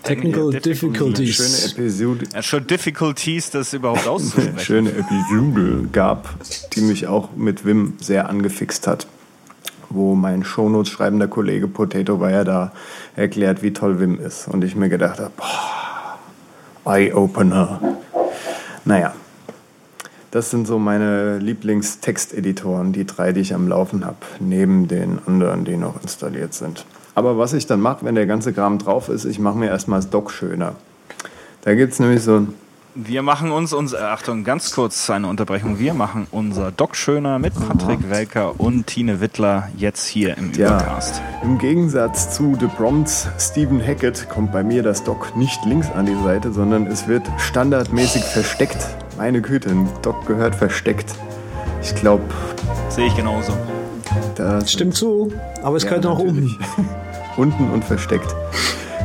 [0.04, 1.36] Technical Difficulties.
[1.36, 4.60] schöne Episode, Ja, schon Difficulties, das überhaupt auszusprechen.
[4.60, 6.30] schöne Episode gab,
[6.74, 9.08] die mich auch mit Vim sehr angefixt hat.
[9.90, 12.72] Wo mein Shownotes schreibender Kollege Potato Wire da
[13.16, 14.48] erklärt, wie toll Vim ist.
[14.48, 15.32] Und ich mir gedacht habe,
[16.86, 17.80] Eye-Opener.
[18.86, 19.14] Naja,
[20.32, 25.66] das sind so meine Lieblingstexteditoren, die drei, die ich am Laufen habe, neben den anderen,
[25.66, 26.86] die noch installiert sind.
[27.16, 30.00] Aber was ich dann mache, wenn der ganze Kram drauf ist, ich mache mir erstmal
[30.00, 30.76] das Dock schöner.
[31.62, 32.54] Da gibt es nämlich so ein
[33.02, 35.80] Wir machen uns, uns Achtung, ganz kurz eine Unterbrechung.
[35.80, 41.22] Wir machen unser Doc schöner mit Patrick Welker und Tine Wittler jetzt hier im Übercast.
[41.42, 46.08] Im Gegensatz zu The Prompts Stephen Hackett kommt bei mir das Dock nicht links an
[46.08, 48.86] die Seite, sondern es wird standardmäßig versteckt.
[49.18, 51.16] Meine Güte, ein Dock gehört versteckt.
[51.82, 52.24] Ich glaube,
[52.90, 53.54] Sehe ich genauso.
[54.36, 55.32] da Stimmt zu,
[55.64, 56.58] aber es gehört noch natürlich.
[56.78, 56.90] um.
[57.38, 58.36] Unten und versteckt.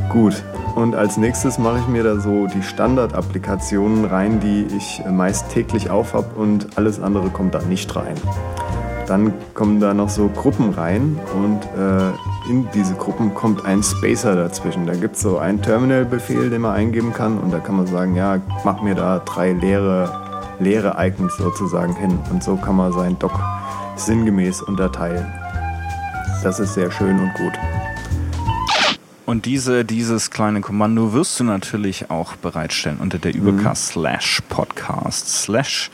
[0.08, 0.42] Gut.
[0.74, 5.50] Und als nächstes mache ich mir da so die Standard-Applikationen rein, die ich äh, meist
[5.50, 8.16] täglich aufhab und alles andere kommt da nicht rein.
[9.06, 14.34] Dann kommen da noch so Gruppen rein und äh, in diese Gruppen kommt ein Spacer
[14.34, 14.86] dazwischen.
[14.86, 18.16] Da gibt es so einen Terminal-Befehl, den man eingeben kann und da kann man sagen,
[18.16, 20.10] ja, mach mir da drei leere,
[20.58, 22.18] leere Icons sozusagen hin.
[22.32, 23.38] Und so kann man seinen Dock
[23.96, 25.26] sinngemäß unterteilen.
[26.42, 27.52] Das ist sehr schön und gut.
[29.26, 35.28] Und diese, dieses kleine Kommando wirst du natürlich auch bereitstellen unter der Übercast slash Podcast
[35.28, 35.90] slash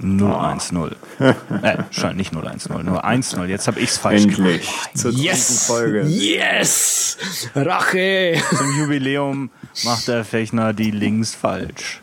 [0.00, 0.96] 010.
[1.62, 3.48] äh, schon nicht 010, nur 10.
[3.48, 4.66] Jetzt habe ich es falsch Endlich.
[4.66, 4.90] gemacht.
[4.94, 5.46] Zur Yes!
[5.46, 6.02] dritten Folge.
[6.08, 7.18] Yes!
[7.54, 8.40] Rache!
[8.56, 9.50] Zum Jubiläum
[9.84, 12.00] macht der Fechner die Links falsch.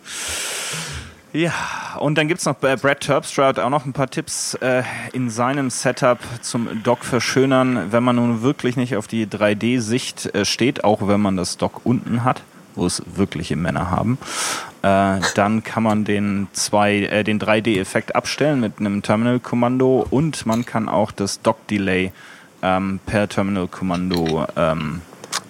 [1.37, 1.53] Ja,
[1.99, 4.81] und dann gibt's noch bei Brad Terpstrout auch noch ein paar Tipps äh,
[5.13, 10.45] in seinem Setup zum Dock verschönern, wenn man nun wirklich nicht auf die 3D-Sicht äh,
[10.45, 12.41] steht, auch wenn man das Dock unten hat,
[12.73, 14.17] wo es wirkliche Männer haben.
[14.81, 20.65] Äh, dann kann man den, zwei, äh, den 3D-Effekt abstellen mit einem Terminal-Kommando und man
[20.65, 22.13] kann auch das Dock-Delay
[22.63, 25.01] ähm, per Terminal-Kommando ähm,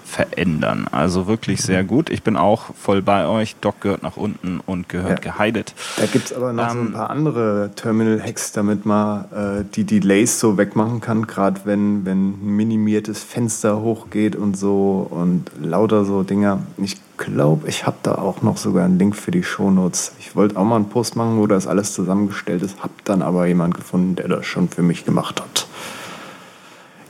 [0.07, 0.87] verändern.
[0.91, 2.09] Also wirklich sehr gut.
[2.09, 3.55] Ich bin auch voll bei euch.
[3.61, 5.33] Dock gehört nach unten und gehört Ja.
[5.33, 5.73] gehidet.
[5.97, 9.83] Da gibt es aber noch so Ähm, ein paar andere Terminal-Hacks, damit man äh, die
[9.83, 16.05] Delays so wegmachen kann, gerade wenn, wenn ein minimiertes Fenster hochgeht und so und lauter
[16.05, 16.59] so Dinger.
[16.77, 20.13] Ich glaube, ich habe da auch noch sogar einen Link für die Shownotes.
[20.19, 23.45] Ich wollte auch mal einen Post machen, wo das alles zusammengestellt ist, habe dann aber
[23.47, 25.67] jemand gefunden, der das schon für mich gemacht hat.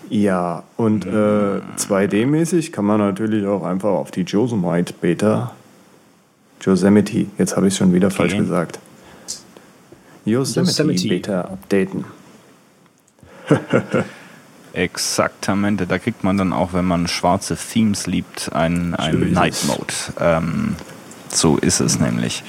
[0.10, 1.10] Ja, und äh,
[1.78, 5.54] 2D-mäßig kann man natürlich auch einfach auf die Josemite Beta,
[6.62, 8.42] Yosemite, jetzt habe ich schon wieder falsch Okay.
[8.42, 8.80] gesagt,
[10.26, 11.08] Yosemite, Yosemite.
[11.08, 12.06] Beta updaten.
[14.74, 15.88] Exaktamente.
[15.88, 19.56] Da kriegt man dann auch, wenn man schwarze Themes liebt, einen, einen Night.
[19.66, 19.94] Mode.
[20.20, 20.76] Ähm,
[21.30, 22.44] so ist es nämlich.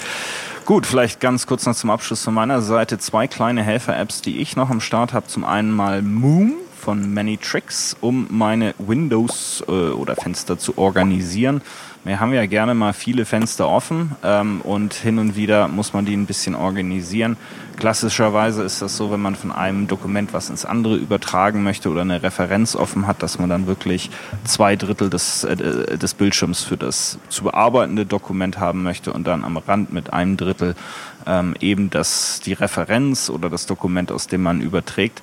[0.66, 4.56] Gut, vielleicht ganz kurz noch zum Abschluss von meiner Seite zwei kleine Helfer-Apps, die ich
[4.56, 5.26] noch am Start habe.
[5.26, 11.60] Zum einen mal Moom von Many Tricks, um meine Windows äh, oder Fenster zu organisieren.
[12.04, 16.06] Wir haben ja gerne mal viele Fenster offen ähm, und hin und wieder muss man
[16.06, 17.36] die ein bisschen organisieren.
[17.76, 22.00] Klassischerweise ist das so, wenn man von einem Dokument was ins andere übertragen möchte oder
[22.00, 24.10] eine Referenz offen hat, dass man dann wirklich
[24.44, 29.44] zwei Drittel des, äh, des Bildschirms für das zu bearbeitende Dokument haben möchte und dann
[29.44, 30.76] am Rand mit einem Drittel
[31.26, 35.20] ähm, eben das, die Referenz oder das Dokument, aus dem man überträgt.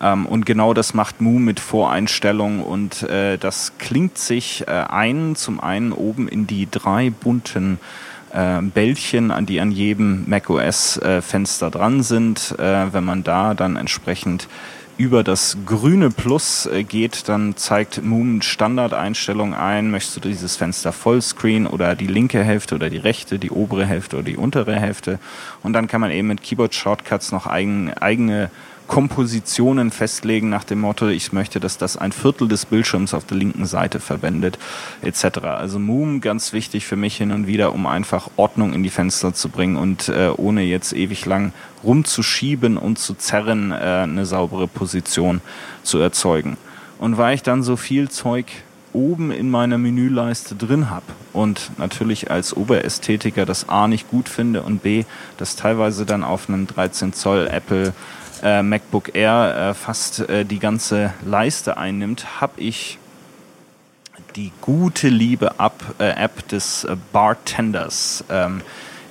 [0.00, 5.36] Ähm, und genau das macht Mu mit Voreinstellungen und äh, das klingt sich äh, ein,
[5.36, 7.78] zum einen oben in die drei bunten
[8.32, 12.54] äh, Bällchen, an die an jedem macOS-Fenster dran sind.
[12.58, 14.48] Äh, wenn man da dann entsprechend
[14.98, 19.92] über das grüne Plus äh, geht, dann zeigt Moon Standardeinstellung ein.
[19.92, 24.16] Möchtest du dieses Fenster Vollscreen oder die linke Hälfte oder die rechte, die obere Hälfte
[24.16, 25.20] oder die untere Hälfte?
[25.62, 28.50] Und dann kann man eben mit Keyboard Shortcuts noch eigen, eigene
[28.88, 33.36] Kompositionen festlegen nach dem Motto, ich möchte, dass das ein Viertel des Bildschirms auf der
[33.36, 34.58] linken Seite verwendet,
[35.02, 35.38] etc.
[35.44, 39.34] Also Moom ganz wichtig für mich hin und wieder, um einfach Ordnung in die Fenster
[39.34, 41.52] zu bringen und äh, ohne jetzt ewig lang
[41.84, 45.42] rumzuschieben und zu zerren, äh, eine saubere Position
[45.82, 46.56] zu erzeugen.
[46.98, 48.46] Und weil ich dann so viel Zeug
[48.92, 54.62] oben in meiner Menüleiste drin habe und natürlich als Oberästhetiker das A nicht gut finde
[54.62, 55.04] und B
[55.36, 57.92] das teilweise dann auf einem 13 Zoll Apple
[58.42, 62.98] äh, MacBook Air äh, fast äh, die ganze Leiste einnimmt, habe ich
[64.36, 68.62] die gute liebe App, äh, App des äh, Bartenders ähm,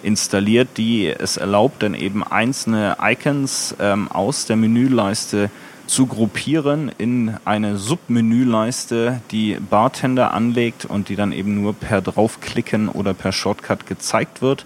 [0.03, 5.49] installiert, die es erlaubt, dann eben einzelne Icons ähm, aus der Menüleiste
[5.87, 12.89] zu gruppieren in eine Submenüleiste, die Bartender anlegt und die dann eben nur per draufklicken
[12.89, 14.65] oder per Shortcut gezeigt wird.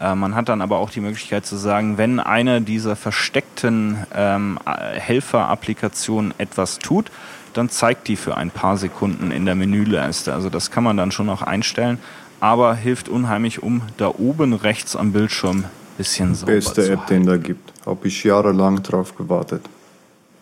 [0.00, 4.58] Äh, Man hat dann aber auch die Möglichkeit zu sagen, wenn eine dieser versteckten ähm,
[4.66, 7.10] äh, Helfer-Applikationen etwas tut,
[7.52, 10.34] dann zeigt die für ein paar Sekunden in der Menüleiste.
[10.34, 11.98] Also das kann man dann schon noch einstellen,
[12.40, 15.64] aber hilft unheimlich, um da oben rechts am Bildschirm ein
[15.96, 17.14] bisschen sauber Beste zu App, halten.
[17.14, 17.72] den da gibt.
[17.86, 19.62] Habe ich jahrelang drauf gewartet.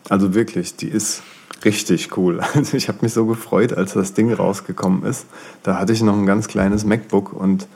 [0.09, 1.23] Also wirklich, die ist
[1.65, 2.41] richtig cool.
[2.55, 5.27] Also ich habe mich so gefreut, als das Ding rausgekommen ist.
[5.63, 7.69] Da hatte ich noch ein ganz kleines MacBook und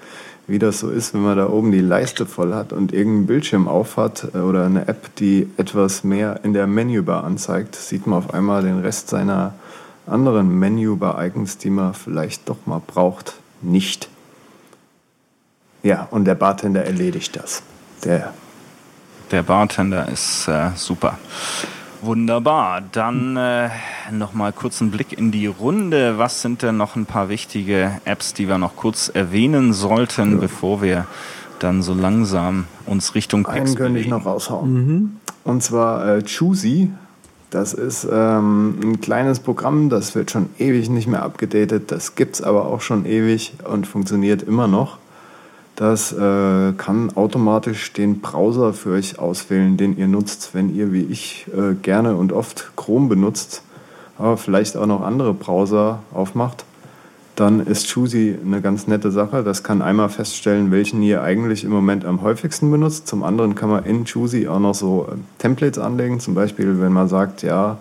[0.49, 3.69] wie das so ist, wenn man da oben die Leiste voll hat und irgendeinen Bildschirm
[3.69, 8.35] aufhat äh, oder eine App, die etwas mehr in der Menübar anzeigt, sieht man auf
[8.35, 9.55] einmal den Rest seiner
[10.07, 14.09] anderen Menübar-Icons, die man vielleicht doch mal braucht, nicht.
[15.83, 17.63] Ja, und der Bartender erledigt das.
[18.05, 18.33] Der
[19.31, 21.19] Der Bartender ist äh, super.
[22.03, 22.83] Wunderbar.
[22.93, 23.71] Dann äh,
[24.13, 26.19] nochmal kurz einen Blick in die Runde.
[26.19, 30.83] Was sind denn noch ein paar wichtige Apps, die wir noch kurz erwähnen sollten, bevor
[30.83, 31.07] wir
[31.59, 35.21] dann so langsam uns Richtung Einen Packs könnte ich noch raushauen.
[35.45, 36.91] Und zwar äh, Choosy
[37.51, 41.91] Das ist ähm, ein kleines Programm, das wird schon ewig nicht mehr abgedatet.
[41.91, 44.99] Das gibt es aber auch schon ewig und funktioniert immer noch.
[45.79, 51.03] Das äh, kann automatisch den Browser für euch auswählen, den ihr nutzt, wenn ihr wie
[51.03, 53.63] ich äh, gerne und oft Chrome benutzt,
[54.19, 56.65] aber vielleicht auch noch andere Browser aufmacht.
[57.37, 59.45] Dann ist Choosy eine ganz nette Sache.
[59.45, 63.07] Das kann einmal feststellen, welchen ihr eigentlich im Moment am häufigsten benutzt.
[63.07, 66.19] Zum anderen kann man in Choosy auch noch so äh, Templates anlegen.
[66.19, 67.79] Zum Beispiel, wenn man sagt, ja,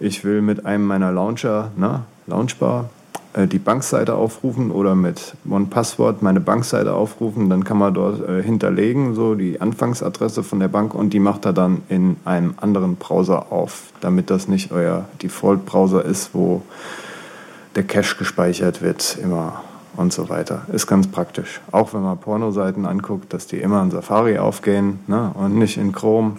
[0.00, 2.99] ich will mit einem meiner Launcher, na, Launchbar, äh,
[3.36, 9.14] die Bankseite aufrufen oder mit OnePassword meine Bankseite aufrufen, dann kann man dort äh, hinterlegen,
[9.14, 13.52] so die Anfangsadresse von der Bank und die macht er dann in einem anderen Browser
[13.52, 16.62] auf, damit das nicht euer Default-Browser ist, wo
[17.76, 19.62] der Cache gespeichert wird immer
[19.96, 20.62] und so weiter.
[20.72, 21.60] Ist ganz praktisch.
[21.70, 25.30] Auch wenn man Pornoseiten anguckt, dass die immer in Safari aufgehen ne?
[25.34, 26.36] und nicht in Chrome.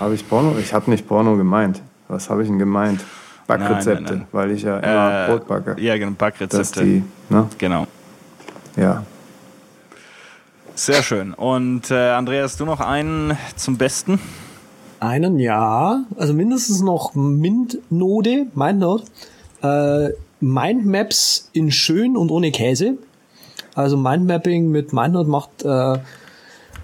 [0.00, 0.56] Habe ich Porno?
[0.58, 1.82] Ich habe nicht Porno gemeint.
[2.08, 3.04] Was habe ich denn gemeint?
[3.46, 4.26] Backrezepte, Nein, nein, nein.
[4.32, 5.80] weil ich ja immer Äh, Brot backe.
[5.80, 6.82] Ja, genau, Backrezepte.
[6.84, 7.48] die, ne?
[7.58, 7.86] Genau.
[8.76, 9.04] Ja.
[10.74, 11.34] Sehr schön.
[11.34, 14.18] Und äh, Andreas, du noch einen zum Besten?
[15.00, 19.04] Einen ja, also mindestens noch Mint-Node, MindNode,
[19.62, 20.08] äh,
[20.40, 22.94] Mindmaps in schön und ohne Käse.
[23.74, 25.98] Also Mindmapping mit MindNode macht äh,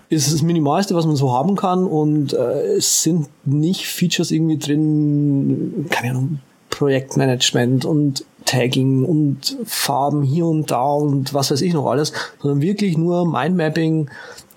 [0.08, 4.58] ist das Minimalste, was man so haben kann und äh, es sind nicht Features irgendwie
[4.58, 6.40] drin, keine Ahnung,
[6.80, 12.62] Projektmanagement und Tagging und Farben hier und da und was weiß ich noch alles, sondern
[12.62, 14.08] wirklich nur Mindmapping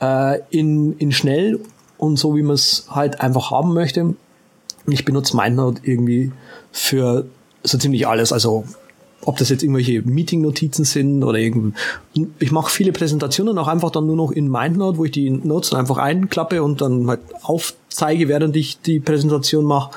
[0.01, 1.59] äh, in, in schnell
[1.97, 4.15] und so, wie man es halt einfach haben möchte.
[4.87, 6.31] Ich benutze MindNote irgendwie
[6.71, 7.25] für
[7.61, 8.63] so ziemlich alles, also
[9.25, 11.75] ob das jetzt irgendwelche Meeting-Notizen sind oder irgend.
[12.39, 15.73] Ich mache viele Präsentationen auch einfach dann nur noch in MindNote, wo ich die Notes
[15.73, 19.91] einfach einklappe und dann halt aufzeige, während ich die Präsentation mache.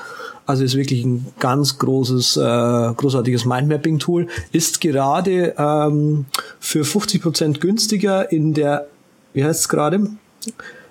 [0.47, 4.27] Also ist wirklich ein ganz großes, äh, großartiges Mindmapping-Tool.
[4.53, 6.25] Ist gerade ähm,
[6.59, 8.87] für 50% günstiger in der,
[9.33, 10.07] wie heißt es gerade?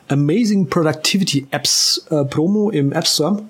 [0.09, 3.43] Amazing Productivity Apps äh, Promo im App Store.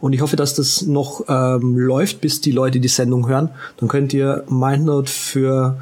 [0.00, 3.50] Und ich hoffe, dass das noch ähm, läuft, bis die Leute die Sendung hören.
[3.76, 5.78] Dann könnt ihr MindNote für,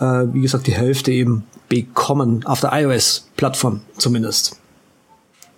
[0.00, 2.44] äh, wie gesagt, die Hälfte eben bekommen.
[2.44, 4.56] Auf der iOS-Plattform zumindest.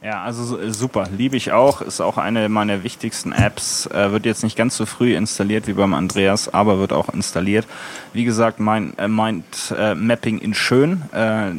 [0.00, 4.26] Ja, also su- super, liebe ich auch, ist auch eine meiner wichtigsten Apps, äh, wird
[4.26, 7.66] jetzt nicht ganz so früh installiert wie beim Andreas, aber wird auch installiert.
[8.12, 9.44] Wie gesagt, mein äh, Mind
[9.76, 11.50] äh, Mapping in schön äh,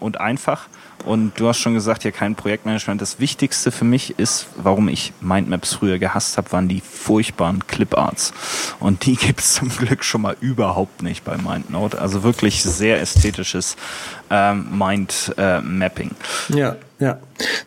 [0.00, 0.66] und einfach.
[1.04, 2.98] Und du hast schon gesagt, ja, kein Projektmanagement.
[3.00, 8.32] Das Wichtigste für mich ist, warum ich Mindmaps früher gehasst habe, waren die furchtbaren Cliparts.
[8.80, 12.00] Und die gibt's zum Glück schon mal überhaupt nicht bei MindNote.
[12.00, 13.76] Also wirklich sehr ästhetisches
[14.30, 16.12] ähm, Mind-Mapping.
[16.48, 17.18] Ja, ja.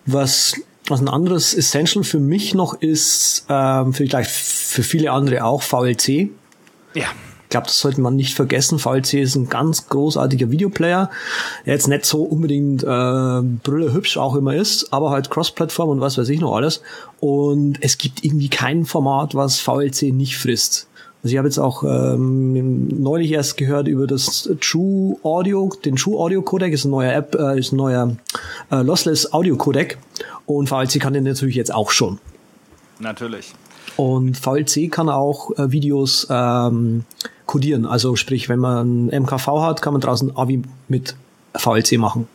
[0.06, 0.56] Was,
[0.88, 6.30] was ein anderes Essential für mich noch ist, ähm, vielleicht für viele andere auch, VLC.
[6.94, 7.06] ja.
[7.44, 8.78] Ich glaube, das sollte man nicht vergessen.
[8.78, 11.10] VLC ist ein ganz großartiger Videoplayer,
[11.66, 16.02] der jetzt nicht so unbedingt äh, brülle hübsch auch immer ist, aber halt Cross-Plattform und
[16.02, 16.82] was weiß ich noch alles.
[17.22, 20.88] Und es gibt irgendwie kein Format, was VLC nicht frisst.
[21.24, 26.20] Also ich habe jetzt auch ähm, neulich erst gehört über das True Audio, den True
[26.20, 28.16] Audio Codec ist ein neuer App, äh, ist ein neuer
[28.72, 29.98] äh, Lossless Audio Codec
[30.46, 32.20] und VLC kann den natürlich jetzt auch schon.
[33.00, 33.54] Natürlich.
[33.96, 37.04] Und VLC kann auch äh, Videos ähm,
[37.48, 37.86] codieren.
[37.86, 41.16] Also sprich, wenn man MKV hat, kann man draußen AVI mit
[41.56, 42.28] VLC machen.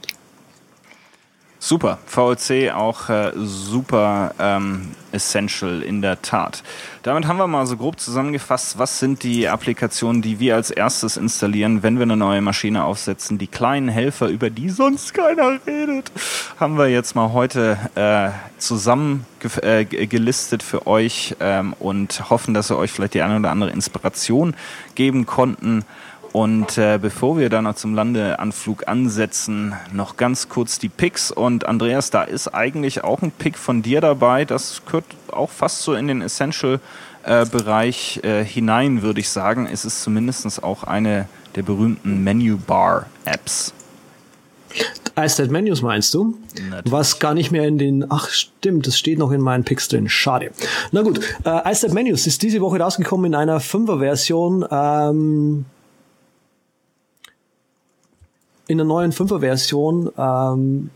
[1.65, 1.99] Super.
[2.07, 6.65] VLC auch äh, super ähm, essential in der Tat.
[7.05, 11.17] Damit haben wir mal so grob zusammengefasst, was sind die Applikationen, die wir als erstes
[11.17, 13.39] installieren, wenn wir eine neue Maschine aufsetzen.
[13.39, 16.11] Die kleinen Helfer, über die sonst keiner redet,
[16.59, 19.25] haben wir jetzt mal heute äh, zusammen
[19.63, 24.57] äh, für euch ähm, und hoffen, dass wir euch vielleicht die eine oder andere Inspiration
[24.97, 25.85] geben konnten.
[26.33, 31.31] Und äh, bevor wir dann noch zum Landeanflug ansetzen, noch ganz kurz die Picks.
[31.31, 34.47] Und Andreas, da ist eigentlich auch ein Pick von dir dabei.
[34.47, 39.69] Das gehört auch fast so in den Essential-Bereich äh, hinein, würde ich sagen.
[39.71, 43.75] Es ist zumindest auch eine der berühmten Menu-Bar-Apps.
[45.15, 46.39] iStat Menus meinst du?
[46.71, 46.91] Natürlich.
[46.91, 50.09] Was gar nicht mehr in den, ach stimmt, das steht noch in meinen Picks drin.
[50.09, 50.53] Schade.
[50.93, 54.65] Na gut, äh, iStat Menus ist diese Woche rausgekommen in einer 5er-Version.
[54.71, 55.67] Ähm,
[58.73, 60.91] in der neuen 5er-Version ähm,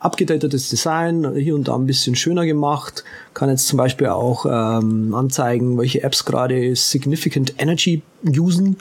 [0.00, 3.04] abgedatetes Design, hier und da ein bisschen schöner gemacht.
[3.32, 8.76] Kann jetzt zum Beispiel auch ähm, anzeigen, welche Apps gerade Significant Energy usen.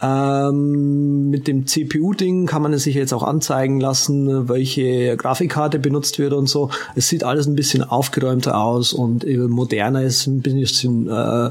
[0.00, 6.18] Ähm, mit dem CPU-Ding kann man es sich jetzt auch anzeigen lassen, welche Grafikkarte benutzt
[6.18, 6.70] wird und so.
[6.94, 11.50] Es sieht alles ein bisschen aufgeräumter aus und moderner ist ein bisschen äh,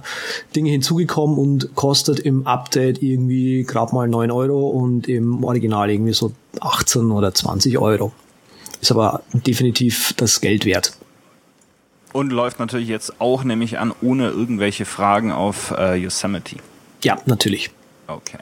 [0.55, 6.13] Dinge hinzugekommen und kostet im Update irgendwie gerade mal 9 Euro und im Original irgendwie
[6.13, 6.31] so
[6.61, 8.13] 18 oder 20 Euro.
[8.81, 10.93] Ist aber definitiv das Geld wert.
[12.13, 16.55] Und läuft natürlich jetzt auch nämlich an, ohne irgendwelche Fragen auf äh, Yosemite.
[17.03, 17.71] Ja, natürlich.
[18.07, 18.39] Okay.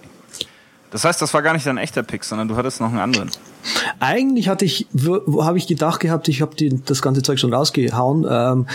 [0.92, 3.30] Das heißt, das war gar nicht dein echter Pick, sondern du hattest noch einen anderen.
[4.00, 6.56] Eigentlich hatte ich, habe ich gedacht gehabt, ich habe
[6.86, 8.26] das ganze Zeug schon rausgehauen.
[8.30, 8.68] Ähm,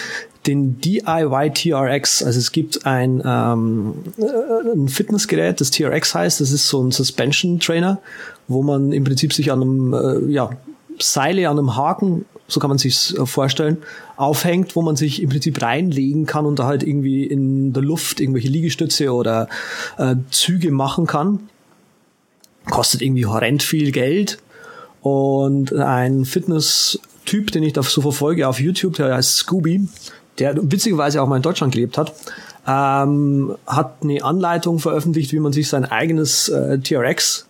[0.47, 6.51] den DIY TRX, also es gibt ein, ähm, äh, ein Fitnessgerät, das TRX heißt, das
[6.51, 8.01] ist so ein Suspension Trainer,
[8.49, 10.51] wo man im Prinzip sich an einem, äh, ja,
[10.99, 13.79] Seile an einem Haken, so kann man sich äh, vorstellen,
[14.17, 18.21] aufhängt, wo man sich im Prinzip reinlegen kann und da halt irgendwie in der Luft
[18.21, 19.49] irgendwelche Liegestütze oder
[19.99, 21.49] äh, Züge machen kann.
[22.69, 24.39] Kostet irgendwie horrend viel Geld.
[25.01, 29.89] Und ein Fitness-Typ, den ich da so verfolge auf YouTube, der heißt Scooby,
[30.39, 32.13] der witzigerweise auch mal in Deutschland gelebt hat,
[32.67, 37.47] ähm, hat eine Anleitung veröffentlicht, wie man sich sein eigenes äh, TRX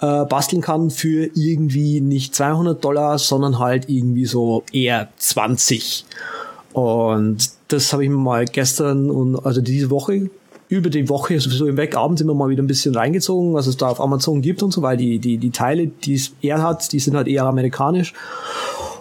[0.00, 6.04] äh, basteln kann für irgendwie nicht 200 Dollar, sondern halt irgendwie so eher 20.
[6.72, 10.30] Und das habe ich mir mal gestern und also diese Woche
[10.68, 13.88] über die Woche sowieso hinweg abends immer mal wieder ein bisschen reingezogen, was es da
[13.88, 17.16] auf Amazon gibt und so, weil die, die, die Teile, die er hat, die sind
[17.16, 18.14] halt eher amerikanisch.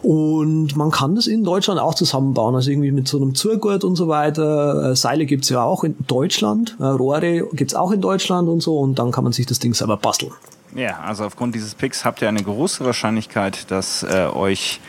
[0.01, 3.97] Und man kann das in Deutschland auch zusammenbauen, also irgendwie mit so einem Zurgurt und
[3.97, 4.91] so weiter.
[4.91, 8.79] Äh, Seile gibt's ja auch in Deutschland, äh, Rohre gibt's auch in Deutschland und so
[8.79, 10.31] und dann kann man sich das Ding selber basteln.
[10.75, 14.79] Ja, also aufgrund dieses Picks habt ihr eine große Wahrscheinlichkeit, dass äh, euch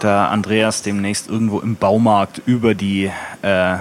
[0.00, 3.10] da Andreas demnächst irgendwo im Baumarkt über die
[3.42, 3.76] äh,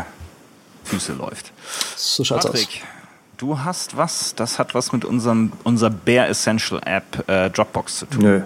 [0.84, 1.52] Füße läuft.
[1.96, 3.38] So schaut's Patrick, aus.
[3.38, 8.06] du hast was, das hat was mit unserem, unserer Bare Essential App äh, Dropbox zu
[8.06, 8.22] tun.
[8.22, 8.42] Nö.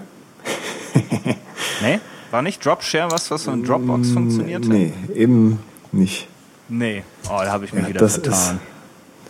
[1.82, 2.00] nee?
[2.30, 4.64] War nicht Dropshare was, was so in Dropbox mm, funktioniert?
[4.64, 5.58] Nee, eben
[5.90, 6.28] nicht.
[6.68, 8.60] Nee, oh, da habe ich mich ja, wieder vertan.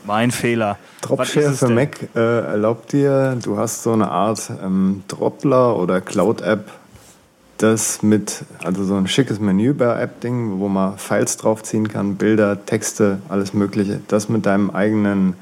[0.04, 0.78] Mein Fehler.
[1.02, 1.74] Dropshare für denn?
[1.74, 6.70] Mac äh, erlaubt dir, du hast so eine Art ähm, Dropler oder Cloud-App,
[7.58, 13.52] das mit, also so ein schickes Menübar-App-Ding, wo man Files draufziehen kann, Bilder, Texte, alles
[13.52, 15.34] Mögliche, das mit deinem eigenen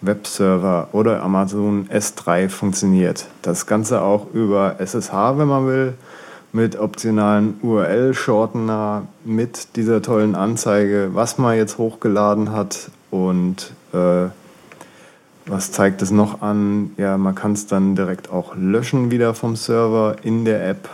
[0.00, 3.26] Webserver oder Amazon S3 funktioniert.
[3.42, 5.94] Das Ganze auch über SSH, wenn man will,
[6.52, 14.28] mit optionalen URL-Shortener, mit dieser tollen Anzeige, was man jetzt hochgeladen hat und äh,
[15.46, 16.92] was zeigt es noch an?
[16.96, 20.88] Ja, man kann es dann direkt auch löschen wieder vom Server in der App.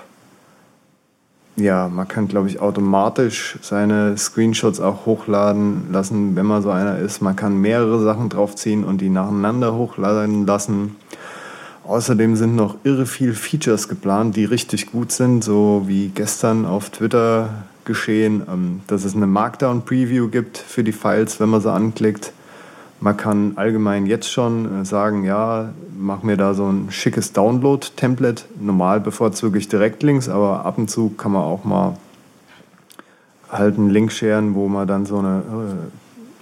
[1.56, 6.98] Ja, man kann, glaube ich, automatisch seine Screenshots auch hochladen lassen, wenn man so einer
[6.98, 7.20] ist.
[7.20, 10.96] Man kann mehrere Sachen draufziehen und die nacheinander hochladen lassen.
[11.84, 16.90] Außerdem sind noch irre viel Features geplant, die richtig gut sind, so wie gestern auf
[16.90, 17.50] Twitter
[17.84, 22.32] geschehen, ähm, dass es eine Markdown-Preview gibt für die Files, wenn man sie anklickt.
[23.02, 28.44] Man kann allgemein jetzt schon äh, sagen, ja, mach mir da so ein schickes Download-Template.
[28.60, 31.96] Normal bevorzuge ich Direktlinks, aber ab und zu kann man auch mal
[33.50, 35.38] halt einen Link scheren, wo man dann so eine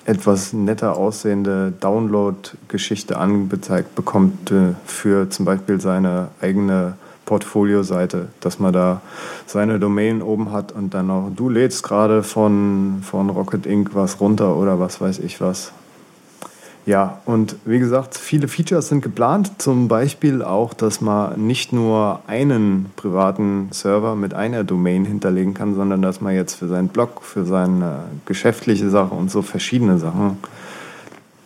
[0.06, 6.94] äh, etwas netter aussehende Download-Geschichte angezeigt bekommt äh, für zum Beispiel seine eigene
[7.24, 9.00] Portfolio-Seite, dass man da
[9.46, 13.94] seine Domain oben hat und dann noch, du lädst gerade von, von Rocket Inc.
[13.94, 15.72] was runter oder was weiß ich was.
[16.88, 19.60] Ja, und wie gesagt, viele Features sind geplant.
[19.60, 25.74] Zum Beispiel auch, dass man nicht nur einen privaten Server mit einer Domain hinterlegen kann,
[25.74, 30.38] sondern dass man jetzt für seinen Blog, für seine geschäftliche Sache und so verschiedene Sachen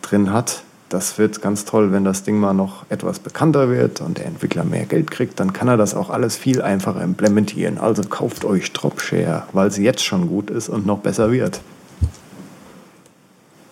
[0.01, 0.63] drin hat.
[0.87, 4.63] Das wird ganz toll, wenn das Ding mal noch etwas bekannter wird und der Entwickler
[4.63, 7.79] mehr Geld kriegt, dann kann er das auch alles viel einfacher implementieren.
[7.79, 11.59] Also kauft euch Dropshare, weil sie jetzt schon gut ist und noch besser wird.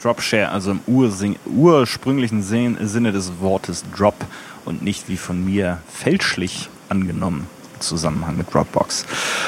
[0.01, 0.79] Dropshare, also im
[1.45, 4.15] ursprünglichen Sinne des Wortes Drop
[4.65, 7.47] und nicht wie von mir fälschlich angenommen.
[7.79, 9.05] Zusammenhang mit Dropbox.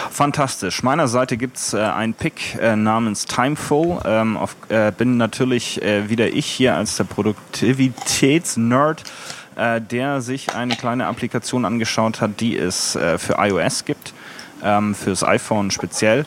[0.10, 0.82] Fantastisch.
[0.82, 4.00] Meiner Seite gibt es äh, einen Pick äh, namens Timeful.
[4.06, 9.04] Ähm, auf, äh, bin natürlich äh, wieder ich hier als der Produktivitätsnerd,
[9.56, 14.16] äh, der sich eine kleine Applikation angeschaut hat, die es äh, für iOS gibt,
[14.64, 16.26] ähm, fürs iPhone speziell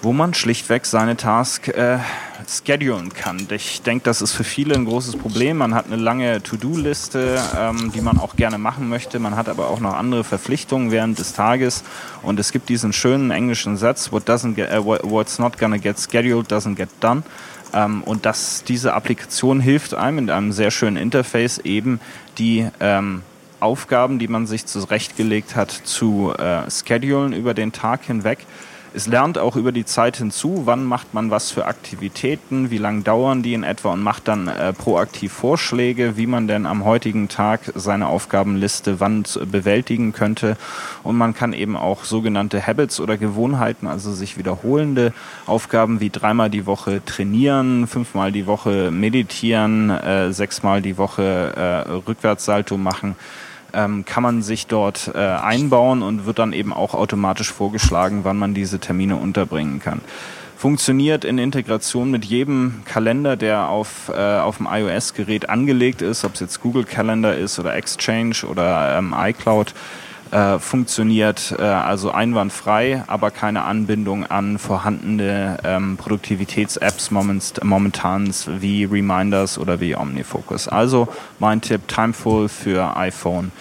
[0.00, 1.98] wo man schlichtweg seine Task äh,
[2.46, 3.48] schedulen kann.
[3.50, 5.58] Ich denke, das ist für viele ein großes Problem.
[5.58, 9.18] Man hat eine lange To-Do-Liste, ähm, die man auch gerne machen möchte.
[9.18, 11.82] Man hat aber auch noch andere Verpflichtungen während des Tages.
[12.22, 15.98] Und es gibt diesen schönen englischen Satz, What doesn't get, uh, what's not gonna get
[15.98, 17.24] scheduled doesn't get done.
[17.72, 22.00] Ähm, und das, diese Applikation hilft einem in einem sehr schönen Interface eben
[22.38, 23.22] die ähm,
[23.60, 28.46] Aufgaben, die man sich zurechtgelegt hat, zu äh, schedulen über den Tag hinweg.
[28.94, 33.04] Es lernt auch über die Zeit hinzu, wann macht man was für Aktivitäten, wie lang
[33.04, 37.28] dauern die in etwa und macht dann äh, proaktiv Vorschläge, wie man denn am heutigen
[37.28, 40.56] Tag seine Aufgabenliste wann bewältigen könnte.
[41.02, 45.12] Und man kann eben auch sogenannte Habits oder Gewohnheiten, also sich wiederholende
[45.46, 51.22] Aufgaben wie dreimal die Woche trainieren, fünfmal die Woche meditieren, äh, sechsmal die Woche
[51.56, 53.16] äh, Rückwärtssalto machen,
[53.72, 58.38] ähm, kann man sich dort äh, einbauen und wird dann eben auch automatisch vorgeschlagen, wann
[58.38, 60.00] man diese Termine unterbringen kann.
[60.56, 66.34] Funktioniert in Integration mit jedem Kalender, der auf, äh, auf dem iOS-Gerät angelegt ist, ob
[66.34, 69.72] es jetzt Google Calendar ist oder Exchange oder ähm, iCloud
[70.30, 79.58] äh, funktioniert äh, also einwandfrei, aber keine Anbindung an vorhandene ähm, Produktivitäts-Apps momentan wie Reminders
[79.58, 80.68] oder wie OmniFocus.
[80.68, 83.52] Also mein Tipp, Timeful für iPhone.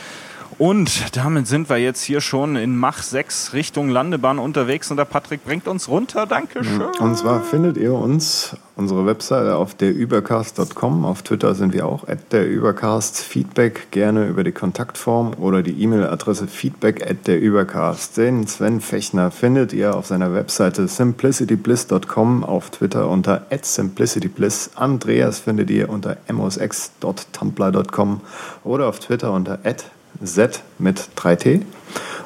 [0.57, 5.05] Und damit sind wir jetzt hier schon in Mach 6 Richtung Landebahn unterwegs und der
[5.05, 6.25] Patrick bringt uns runter.
[6.25, 6.81] Dankeschön.
[6.99, 11.05] Und zwar findet ihr uns, unsere Webseite auf derübercast.com.
[11.05, 13.19] Auf Twitter sind wir auch at derübercast.
[13.19, 18.17] Feedback gerne über die Kontaktform oder die E-Mail-Adresse feedback at derübercast.
[18.17, 24.71] Den Sven Fechner findet ihr auf seiner Webseite simplicitybliss.com, auf Twitter unter at simplicitybliss.
[24.73, 28.21] Andreas findet ihr unter mosx.tumblr.com
[28.63, 29.85] oder auf Twitter unter at
[30.23, 31.61] Z mit 3T.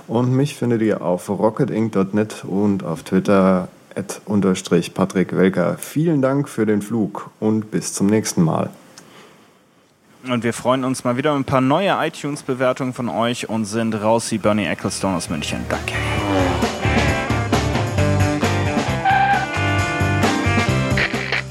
[0.07, 5.77] Und mich findet ihr auf rocketinc.net und auf Twitter at unterstrich Patrick Welker.
[5.77, 8.69] Vielen Dank für den Flug und bis zum nächsten Mal.
[10.27, 13.95] Und wir freuen uns mal wieder mit ein paar neue iTunes-Bewertungen von euch und sind
[13.95, 15.65] raus wie Bernie Ecclestone aus München.
[15.67, 15.93] Danke.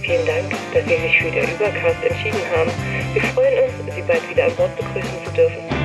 [0.03, 2.71] Vielen Dank, dass Sie sich für den Übercast entschieden haben.
[3.13, 5.80] Wir freuen uns, Sie bald wieder an Bord begrüßen zu dürfen.